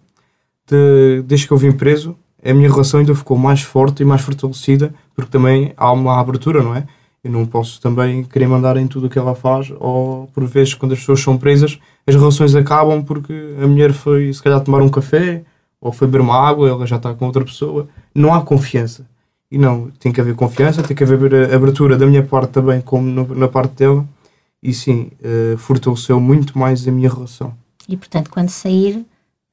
de, 0.69 1.21
desde 1.23 1.47
que 1.47 1.53
eu 1.53 1.57
vim 1.57 1.71
preso 1.71 2.15
a 2.43 2.53
minha 2.53 2.69
relação 2.69 2.99
ainda 2.99 3.15
ficou 3.15 3.37
mais 3.37 3.61
forte 3.61 4.03
e 4.03 4.05
mais 4.05 4.21
fortalecida 4.21 4.93
porque 5.15 5.31
também 5.31 5.73
há 5.75 5.91
uma 5.91 6.19
abertura, 6.19 6.61
não 6.63 6.75
é? 6.75 6.85
Eu 7.25 7.31
não 7.31 7.43
posso 7.43 7.81
também 7.81 8.23
querer 8.23 8.47
mandar 8.47 8.77
em 8.77 8.85
tudo 8.85 9.07
o 9.07 9.09
que 9.09 9.17
ela 9.17 9.33
faz 9.33 9.73
ou 9.79 10.27
por 10.27 10.45
vezes 10.45 10.75
quando 10.75 10.91
as 10.91 10.99
pessoas 10.99 11.19
são 11.21 11.35
presas 11.39 11.79
as 12.05 12.13
relações 12.13 12.53
acabam 12.55 13.03
porque 13.03 13.33
a 13.59 13.65
mulher 13.65 13.93
foi 13.93 14.31
se 14.31 14.43
calhar 14.43 14.61
tomar 14.61 14.79
um 14.83 14.89
café 14.89 15.41
ou 15.81 15.91
foi 15.91 16.07
beber 16.07 16.21
uma 16.21 16.37
água, 16.39 16.69
ela 16.69 16.85
já 16.85 16.97
está 16.97 17.13
com 17.15 17.25
outra 17.25 17.43
pessoa. 17.43 17.87
Não 18.13 18.31
há 18.33 18.41
confiança. 18.41 19.05
E 19.51 19.57
não, 19.57 19.89
tem 19.99 20.11
que 20.11 20.21
haver 20.21 20.35
confiança, 20.35 20.81
tem 20.83 20.95
que 20.95 21.03
haver 21.03 21.51
a 21.51 21.55
abertura 21.55 21.97
da 21.97 22.05
minha 22.05 22.21
parte 22.23 22.51
também 22.51 22.79
como 22.81 23.07
no- 23.07 23.35
na 23.35 23.47
parte 23.47 23.73
dela 23.75 24.05
e 24.61 24.71
sim, 24.73 25.11
eh, 25.23 25.55
fortaleceu 25.57 26.19
muito 26.19 26.57
mais 26.57 26.87
a 26.87 26.91
minha 26.91 27.09
relação. 27.09 27.53
E 27.89 27.97
portanto, 27.97 28.29
quando 28.29 28.49
sair, 28.49 29.03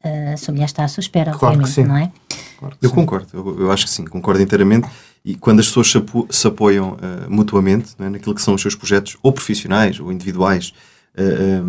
ah, 0.05 0.33
a 0.35 0.37
sua 0.37 0.53
mulher 0.53 0.67
está 0.67 0.85
à 0.85 0.89
sua 0.89 1.01
espera, 1.03 1.33
Claro 1.33 1.59
que 1.59 1.65
obviamente, 1.65 1.75
sim. 1.75 1.85
não 1.85 1.97
é? 1.97 2.13
Claro 2.59 2.77
que 2.79 2.85
Eu 2.87 2.91
sim. 2.91 2.95
concordo, 2.97 3.29
eu, 3.35 3.61
eu 3.61 3.71
acho 3.73 3.85
que 3.85 3.91
sim, 3.91 4.05
concordo 4.05 4.41
inteiramente. 4.43 4.89
E 5.25 5.37
quando 5.37 5.61
as 5.61 5.67
pessoas 5.69 5.91
se, 5.91 5.99
apo- 5.99 6.27
se 6.31 6.47
apoiam 6.47 6.97
eh, 7.01 7.27
mutuamente 7.29 7.93
não 7.99 8.07
é, 8.07 8.11
naquilo 8.11 8.35
que 8.35 8.43
são 8.43 8.55
os 8.55 8.61
seus 8.61 8.75
projetos, 8.75 9.17
ou 9.23 9.33
profissionais 9.33 10.01
ou 10.01 10.11
individuais, 10.13 10.73
eh, 11.15 11.23
eh, 11.23 11.63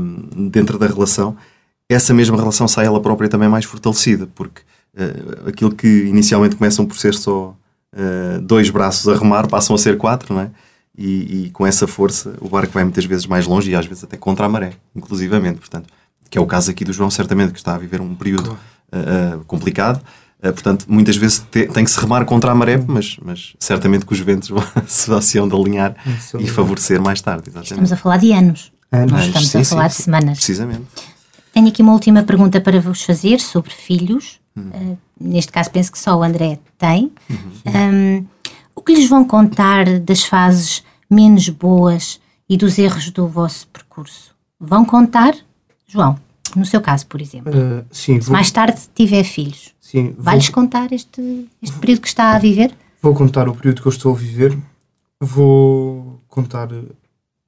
dentro 0.50 0.80
da 0.80 0.88
relação, 0.88 1.38
essa 1.88 2.14
mesma 2.14 2.36
relação 2.38 2.68
sai 2.68 2.86
ela 2.86 3.00
própria 3.00 3.30
também 3.30 3.48
mais 3.48 3.66
fortalecida, 3.66 4.28
porque 4.34 4.62
eh, 4.96 5.14
aquilo 5.48 5.74
que 5.76 5.88
inicialmente 6.06 6.56
começam 6.56 6.86
por 6.86 6.98
ser 6.98 7.14
só 7.14 7.56
dois 8.42 8.72
braços 8.72 9.08
a 9.08 9.16
remar 9.16 9.48
passam 9.48 9.76
a 9.76 9.78
ser 9.78 10.00
quatro, 10.00 10.34
não 10.34 10.42
é? 10.42 10.50
E, 10.98 11.46
e 11.46 11.50
com 11.52 11.64
essa 11.66 11.86
força 11.86 12.34
o 12.42 12.50
barco 12.50 12.74
vai 12.74 12.84
muitas 12.84 13.06
vezes 13.06 13.28
mais 13.28 13.46
longe 13.46 13.70
e 13.70 13.76
às 13.76 13.86
vezes 13.86 14.04
até 14.04 14.18
contra 14.18 14.48
a 14.48 14.50
maré, 14.50 14.74
inclusivamente, 14.96 15.60
portanto, 15.60 15.88
que 16.28 16.36
é 16.36 16.42
o 16.42 16.48
caso 16.48 16.72
aqui 16.72 16.84
do 16.84 16.92
João, 16.92 17.12
certamente, 17.12 17.52
que 17.54 17.60
está 17.60 17.76
a 17.76 17.78
viver 17.78 18.02
um 18.02 18.16
período 18.16 18.58
complicado. 19.46 20.04
Eh, 20.44 20.52
portanto, 20.52 20.86
muitas 20.90 21.16
vezes 21.16 21.40
te- 21.50 21.68
tem 21.68 21.86
que 21.86 21.90
se 21.90 21.98
remar 22.00 22.26
contra 22.26 22.52
a 22.52 22.56
maré, 22.56 22.78
mas, 22.86 23.16
mas 23.24 23.56
certamente 23.58 24.06
que 24.06 24.12
os 24.12 24.20
ventos 24.20 24.50
vão- 24.52 24.64
se 24.86 25.10
vão 25.40 25.48
de 25.48 25.56
alinhar 25.56 25.96
Isso 26.06 26.38
e 26.38 26.48
favorecer 26.48 27.02
mais 27.02 27.22
tarde. 27.22 27.44
Exatamente. 27.50 27.72
Estamos 27.72 27.92
a 27.94 27.98
falar 27.98 28.18
de 28.18 28.34
anos. 28.34 28.72
Anos. 28.92 29.12
Não 29.12 29.20
estamos 29.20 29.48
sim, 29.48 29.58
a 29.60 29.64
sim, 29.64 29.70
falar 29.70 29.88
de 29.88 29.94
sim. 29.96 30.04
semanas. 30.04 30.38
Precisamente. 30.38 30.86
Tenho 31.54 31.68
aqui 31.70 31.82
uma 31.82 31.94
última 31.94 32.24
pergunta 32.24 32.60
para 32.60 32.82
vos 32.82 33.02
fazer 33.04 33.40
sobre 33.40 33.72
filhos. 33.72 34.40
Hum. 34.56 34.70
Uh, 34.74 34.98
neste 35.20 35.52
caso, 35.52 35.72
penso 35.72 35.92
que 35.92 35.98
só 35.98 36.16
o 36.18 36.24
André 36.24 36.60
tem. 36.78 37.12
Uhum. 37.30 37.38
Um, 37.66 38.26
o 38.76 38.82
que 38.82 38.94
lhes 38.94 39.08
vão 39.10 39.24
contar 39.24 40.00
das 40.00 40.24
fases 40.26 40.84
menos 41.10 41.48
boas 41.48 42.20
e 42.50 42.58
dos 42.58 42.78
erros 42.78 43.10
do 43.12 43.28
vosso 43.28 43.66
percurso? 43.68 44.36
Vão 44.60 44.84
contar, 44.84 45.34
João, 45.88 46.18
no 46.58 46.66
seu 46.66 46.82
caso, 46.82 47.08
por 47.08 47.22
exemplo. 47.22 47.52
Eh, 47.54 47.84
sim, 47.92 48.20
Se 48.20 48.28
vou, 48.28 48.34
mais 48.34 48.52
tarde 48.52 48.80
tiver 48.96 49.24
filhos, 49.24 49.74
sim 49.80 50.12
vou, 50.12 50.24
vai-lhes 50.24 50.50
contar 50.50 50.92
este, 50.92 51.48
este 51.62 51.78
período 51.80 52.02
que 52.02 52.08
está 52.08 52.36
a 52.36 52.40
viver? 52.40 52.74
vou 53.04 53.14
contar 53.14 53.50
o 53.50 53.54
período 53.54 53.82
que 53.82 53.88
eu 53.88 53.92
estou 53.92 54.14
a 54.14 54.18
viver. 54.18 54.58
Vou 55.20 56.22
contar 56.30 56.70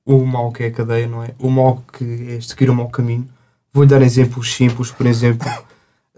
o 0.05 0.25
mal 0.25 0.51
que 0.51 0.63
é 0.63 0.67
a 0.67 0.71
cadeia, 0.71 1.07
não 1.07 1.23
é? 1.23 1.29
O 1.39 1.49
mal 1.49 1.81
que 1.93 2.03
é 2.29 2.41
seguir 2.41 2.69
o 2.69 2.75
mau 2.75 2.89
caminho. 2.89 3.25
Vou 3.73 3.85
dar 3.85 4.01
exemplos 4.01 4.53
simples, 4.53 4.91
por 4.91 5.05
exemplo, 5.05 5.49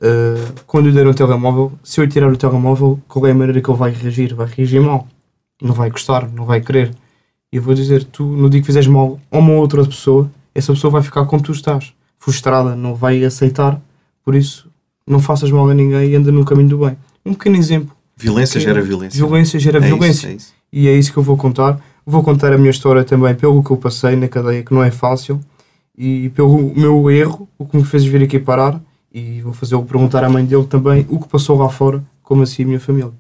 eh, 0.01 0.53
quando 0.65 0.89
eu 0.89 0.93
der 0.93 1.07
um 1.07 1.13
telemóvel, 1.13 1.71
se 1.83 1.99
eu 1.99 2.05
lhe 2.05 2.11
tirar 2.11 2.31
o 2.31 2.37
telemóvel, 2.37 2.99
qual 3.07 3.27
é 3.27 3.31
a 3.31 3.35
maneira 3.35 3.61
que 3.61 3.69
ele 3.69 3.77
vai 3.77 3.91
reagir? 3.91 4.33
Vai 4.33 4.47
reagir 4.47 4.81
mal. 4.81 5.07
Não 5.61 5.73
vai 5.73 5.89
gostar, 5.91 6.27
não 6.29 6.45
vai 6.45 6.59
querer. 6.59 6.91
E 7.51 7.57
eu 7.57 7.61
vou 7.61 7.75
dizer, 7.75 8.03
tu, 8.05 8.23
no 8.23 8.49
dia 8.49 8.59
que 8.59 8.65
fizeres 8.65 8.87
mal 8.87 9.19
a 9.31 9.37
uma 9.37 9.53
outra 9.53 9.83
pessoa, 9.85 10.29
essa 10.53 10.73
pessoa 10.73 10.91
vai 10.91 11.03
ficar 11.03 11.25
como 11.25 11.41
tu 11.41 11.51
estás, 11.51 11.93
frustrada, 12.19 12.75
não 12.75 12.95
vai 12.95 13.23
aceitar. 13.23 13.81
Por 14.23 14.35
isso, 14.35 14.69
não 15.05 15.19
faças 15.19 15.51
mal 15.51 15.69
a 15.69 15.73
ninguém 15.73 16.09
e 16.11 16.15
anda 16.15 16.31
no 16.31 16.43
caminho 16.45 16.69
do 16.69 16.77
bem. 16.79 16.97
Um 17.25 17.33
pequeno 17.33 17.55
exemplo. 17.55 17.95
Violência 18.15 18.59
gera 18.59 18.81
violência. 18.81 19.17
Violência 19.17 19.59
gera 19.59 19.77
É 19.77 19.81
isso, 19.81 19.87
violência. 19.89 20.27
é 20.27 20.33
isso. 20.33 20.53
E 20.73 20.87
é 20.87 20.93
isso 20.93 21.11
que 21.13 21.17
eu 21.17 21.23
vou 21.23 21.37
contar. 21.37 21.79
Vou 22.05 22.23
contar 22.23 22.51
a 22.53 22.57
minha 22.57 22.71
história 22.71 23.03
também 23.03 23.35
pelo 23.35 23.63
que 23.63 23.71
eu 23.71 23.77
passei 23.77 24.15
na 24.15 24.27
cadeia, 24.27 24.63
que 24.63 24.73
não 24.73 24.83
é 24.83 24.89
fácil, 24.91 25.39
e 25.97 26.29
pelo 26.29 26.73
meu 26.75 27.09
erro, 27.11 27.47
o 27.57 27.65
que 27.65 27.77
me 27.77 27.83
fez 27.83 28.05
vir 28.05 28.23
aqui 28.23 28.39
parar. 28.39 28.81
E 29.13 29.41
vou 29.41 29.53
fazer-o 29.53 29.83
perguntar 29.83 30.23
à 30.23 30.29
mãe 30.29 30.45
dele 30.45 30.65
também 30.65 31.05
o 31.09 31.19
que 31.19 31.27
passou 31.27 31.57
lá 31.57 31.69
fora, 31.69 32.03
como 32.23 32.43
assim 32.43 32.63
a 32.63 32.67
minha 32.67 32.79
família. 32.79 33.11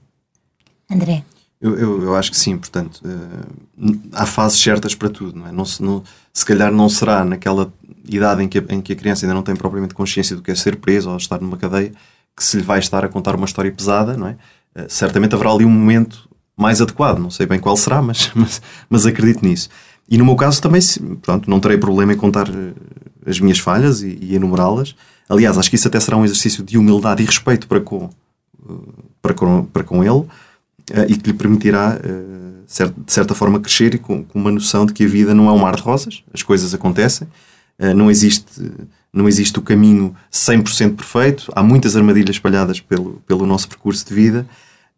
André, 0.89 1.23
Eu, 1.59 1.75
eu, 1.77 2.03
eu 2.03 2.15
acho 2.15 2.29
que 2.29 2.37
sim, 2.37 2.55
portanto, 2.55 3.01
eh, 3.03 3.91
há 4.13 4.25
fases 4.27 4.59
certas 4.61 4.93
para 4.93 5.09
tudo, 5.09 5.39
não 5.39 5.47
é? 5.47 5.51
Não 5.51 5.65
se, 5.65 5.81
não- 5.81 6.03
se 6.31 6.45
calhar 6.45 6.71
não 6.71 6.87
será 6.87 7.25
naquela 7.25 7.73
idade 8.07 8.43
em 8.43 8.47
que, 8.47 8.59
a, 8.59 8.63
em 8.69 8.79
que 8.79 8.93
a 8.93 8.95
criança 8.95 9.25
ainda 9.25 9.33
não 9.33 9.41
tem 9.41 9.55
propriamente 9.55 9.93
consciência 9.95 10.35
do 10.35 10.41
que 10.41 10.51
é 10.51 10.55
ser 10.55 10.75
preso 10.75 11.09
ou 11.09 11.17
estar 11.17 11.41
numa 11.41 11.57
cadeia 11.57 11.91
que 12.35 12.43
se 12.43 12.57
lhe 12.57 12.63
vai 12.63 12.77
estar 12.79 13.03
a 13.03 13.09
contar 13.09 13.35
uma 13.35 13.45
história 13.45 13.71
pesada, 13.71 14.15
não 14.15 14.27
é? 14.27 14.37
Eh, 14.75 14.85
certamente 14.87 15.33
haverá 15.33 15.51
ali 15.51 15.65
um 15.65 15.69
momento 15.69 16.29
mais 16.55 16.79
adequado, 16.79 17.17
não 17.19 17.31
sei 17.31 17.47
bem 17.47 17.59
qual 17.59 17.75
será, 17.75 18.01
mas, 18.03 18.31
mas, 18.35 18.61
mas 18.89 19.05
acredito 19.07 19.43
nisso. 19.43 19.67
E 20.07 20.15
no 20.17 20.25
meu 20.25 20.35
caso 20.35 20.61
também, 20.61 20.79
portanto, 20.99 21.49
não 21.49 21.59
terei 21.59 21.77
problema 21.77 22.13
em 22.13 22.17
contar 22.17 22.47
eh, 22.49 22.73
as 23.25 23.39
minhas 23.39 23.57
falhas 23.57 24.03
e, 24.03 24.15
e 24.21 24.35
enumerá-las. 24.35 24.95
Aliás, 25.27 25.57
acho 25.57 25.69
que 25.71 25.75
isso 25.75 25.87
até 25.87 25.99
será 25.99 26.17
um 26.17 26.23
exercício 26.23 26.63
de 26.63 26.77
humildade 26.77 27.23
e 27.23 27.25
respeito 27.25 27.67
para 27.67 27.81
com, 27.81 28.09
para 29.21 29.33
com, 29.33 29.65
para 29.65 29.83
com 29.83 30.03
ele 30.03 30.25
e 31.07 31.15
que 31.15 31.31
lhe 31.31 31.37
permitirá, 31.37 31.99
eh, 32.03 32.91
de 33.05 33.13
certa 33.13 33.35
forma, 33.35 33.59
crescer 33.59 33.93
e 33.95 33.97
com, 33.97 34.25
uma 34.33 34.51
noção 34.51 34.85
de 34.85 34.93
que 34.93 35.03
a 35.03 35.07
vida 35.07 35.33
não 35.33 35.49
é 35.49 35.51
um 35.51 35.57
mar 35.57 35.75
de 35.75 35.81
rosas, 35.81 36.23
as 36.33 36.43
coisas 36.43 36.73
acontecem, 36.73 37.27
eh, 37.77 37.93
não, 37.93 38.09
existe, 38.09 38.71
não 39.11 39.27
existe 39.27 39.57
o 39.59 39.61
caminho 39.61 40.15
100% 40.31 40.95
perfeito, 40.95 41.51
há 41.55 41.61
muitas 41.61 41.95
armadilhas 41.95 42.35
espalhadas 42.35 42.79
pelo, 42.79 43.21
pelo 43.27 43.45
nosso 43.45 43.67
percurso 43.67 44.05
de 44.07 44.13
vida 44.13 44.47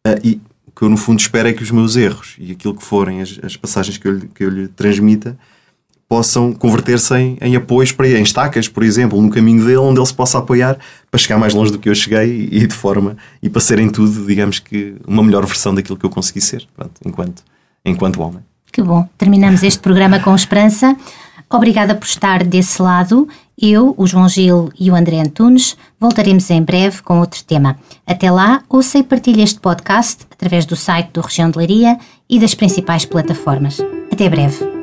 eh, 0.05 0.19
e 0.23 0.41
o 0.67 0.71
que 0.71 0.83
eu, 0.83 0.89
no 0.89 0.97
fundo, 0.97 1.19
espero 1.19 1.47
é 1.47 1.53
que 1.53 1.63
os 1.63 1.71
meus 1.71 1.95
erros 1.95 2.35
e 2.37 2.51
aquilo 2.51 2.75
que 2.75 2.83
forem 2.83 3.21
as, 3.21 3.39
as 3.43 3.57
passagens 3.57 3.97
que 3.97 4.07
eu, 4.07 4.19
que 4.33 4.43
eu 4.43 4.49
lhe 4.49 4.67
transmita 4.67 5.37
possam 6.09 6.51
converter-se 6.51 7.15
em, 7.15 7.37
em 7.39 7.55
apoios 7.55 7.91
para 7.91 8.09
em 8.09 8.23
estacas, 8.23 8.67
por 8.67 8.81
exemplo, 8.81 9.21
no 9.21 9.29
caminho 9.29 9.63
dele, 9.63 9.77
onde 9.77 9.99
ele 9.99 10.07
se 10.07 10.13
possa 10.13 10.39
apoiar 10.39 10.75
para 11.11 11.19
chegar 11.19 11.37
mais 11.37 11.53
longe 11.53 11.71
do 11.71 11.77
que 11.77 11.87
eu 11.87 11.93
cheguei 11.93 12.49
e, 12.51 12.65
de 12.65 12.73
forma 12.73 13.15
e 13.43 13.47
para 13.47 13.61
ser 13.61 13.77
em 13.77 13.87
tudo, 13.87 14.25
digamos 14.25 14.57
que 14.57 14.95
uma 15.07 15.23
melhor 15.23 15.45
versão 15.45 15.73
daquilo 15.73 15.95
que 15.95 16.05
eu 16.05 16.09
consegui 16.09 16.41
ser, 16.41 16.67
pronto, 16.75 16.93
enquanto, 17.05 17.43
enquanto 17.85 18.21
homem. 18.21 18.39
que 18.71 18.81
bom. 18.81 19.07
Terminamos 19.19 19.61
este 19.61 19.79
programa 19.79 20.19
com 20.19 20.33
esperança. 20.33 20.97
Obrigada 21.47 21.93
por 21.93 22.05
estar 22.05 22.43
desse 22.43 22.81
lado. 22.81 23.27
Eu, 23.61 23.93
o 23.97 24.07
João 24.07 24.27
Gil 24.27 24.71
e 24.79 24.89
o 24.89 24.95
André 24.95 25.19
Antunes 25.19 25.77
voltaremos 25.99 26.49
em 26.49 26.61
breve 26.61 27.01
com 27.03 27.19
outro 27.19 27.43
tema. 27.43 27.77
Até 28.05 28.31
lá, 28.31 28.63
ouça 28.69 28.97
e 28.97 29.03
partilhe 29.03 29.41
este 29.41 29.59
podcast 29.59 30.25
através 30.31 30.65
do 30.65 30.75
site 30.75 31.11
do 31.11 31.21
Região 31.21 31.51
de 31.51 31.57
Leiria 31.57 31.97
e 32.27 32.39
das 32.39 32.55
principais 32.55 33.05
plataformas. 33.05 33.79
Até 34.11 34.29
breve. 34.29 34.78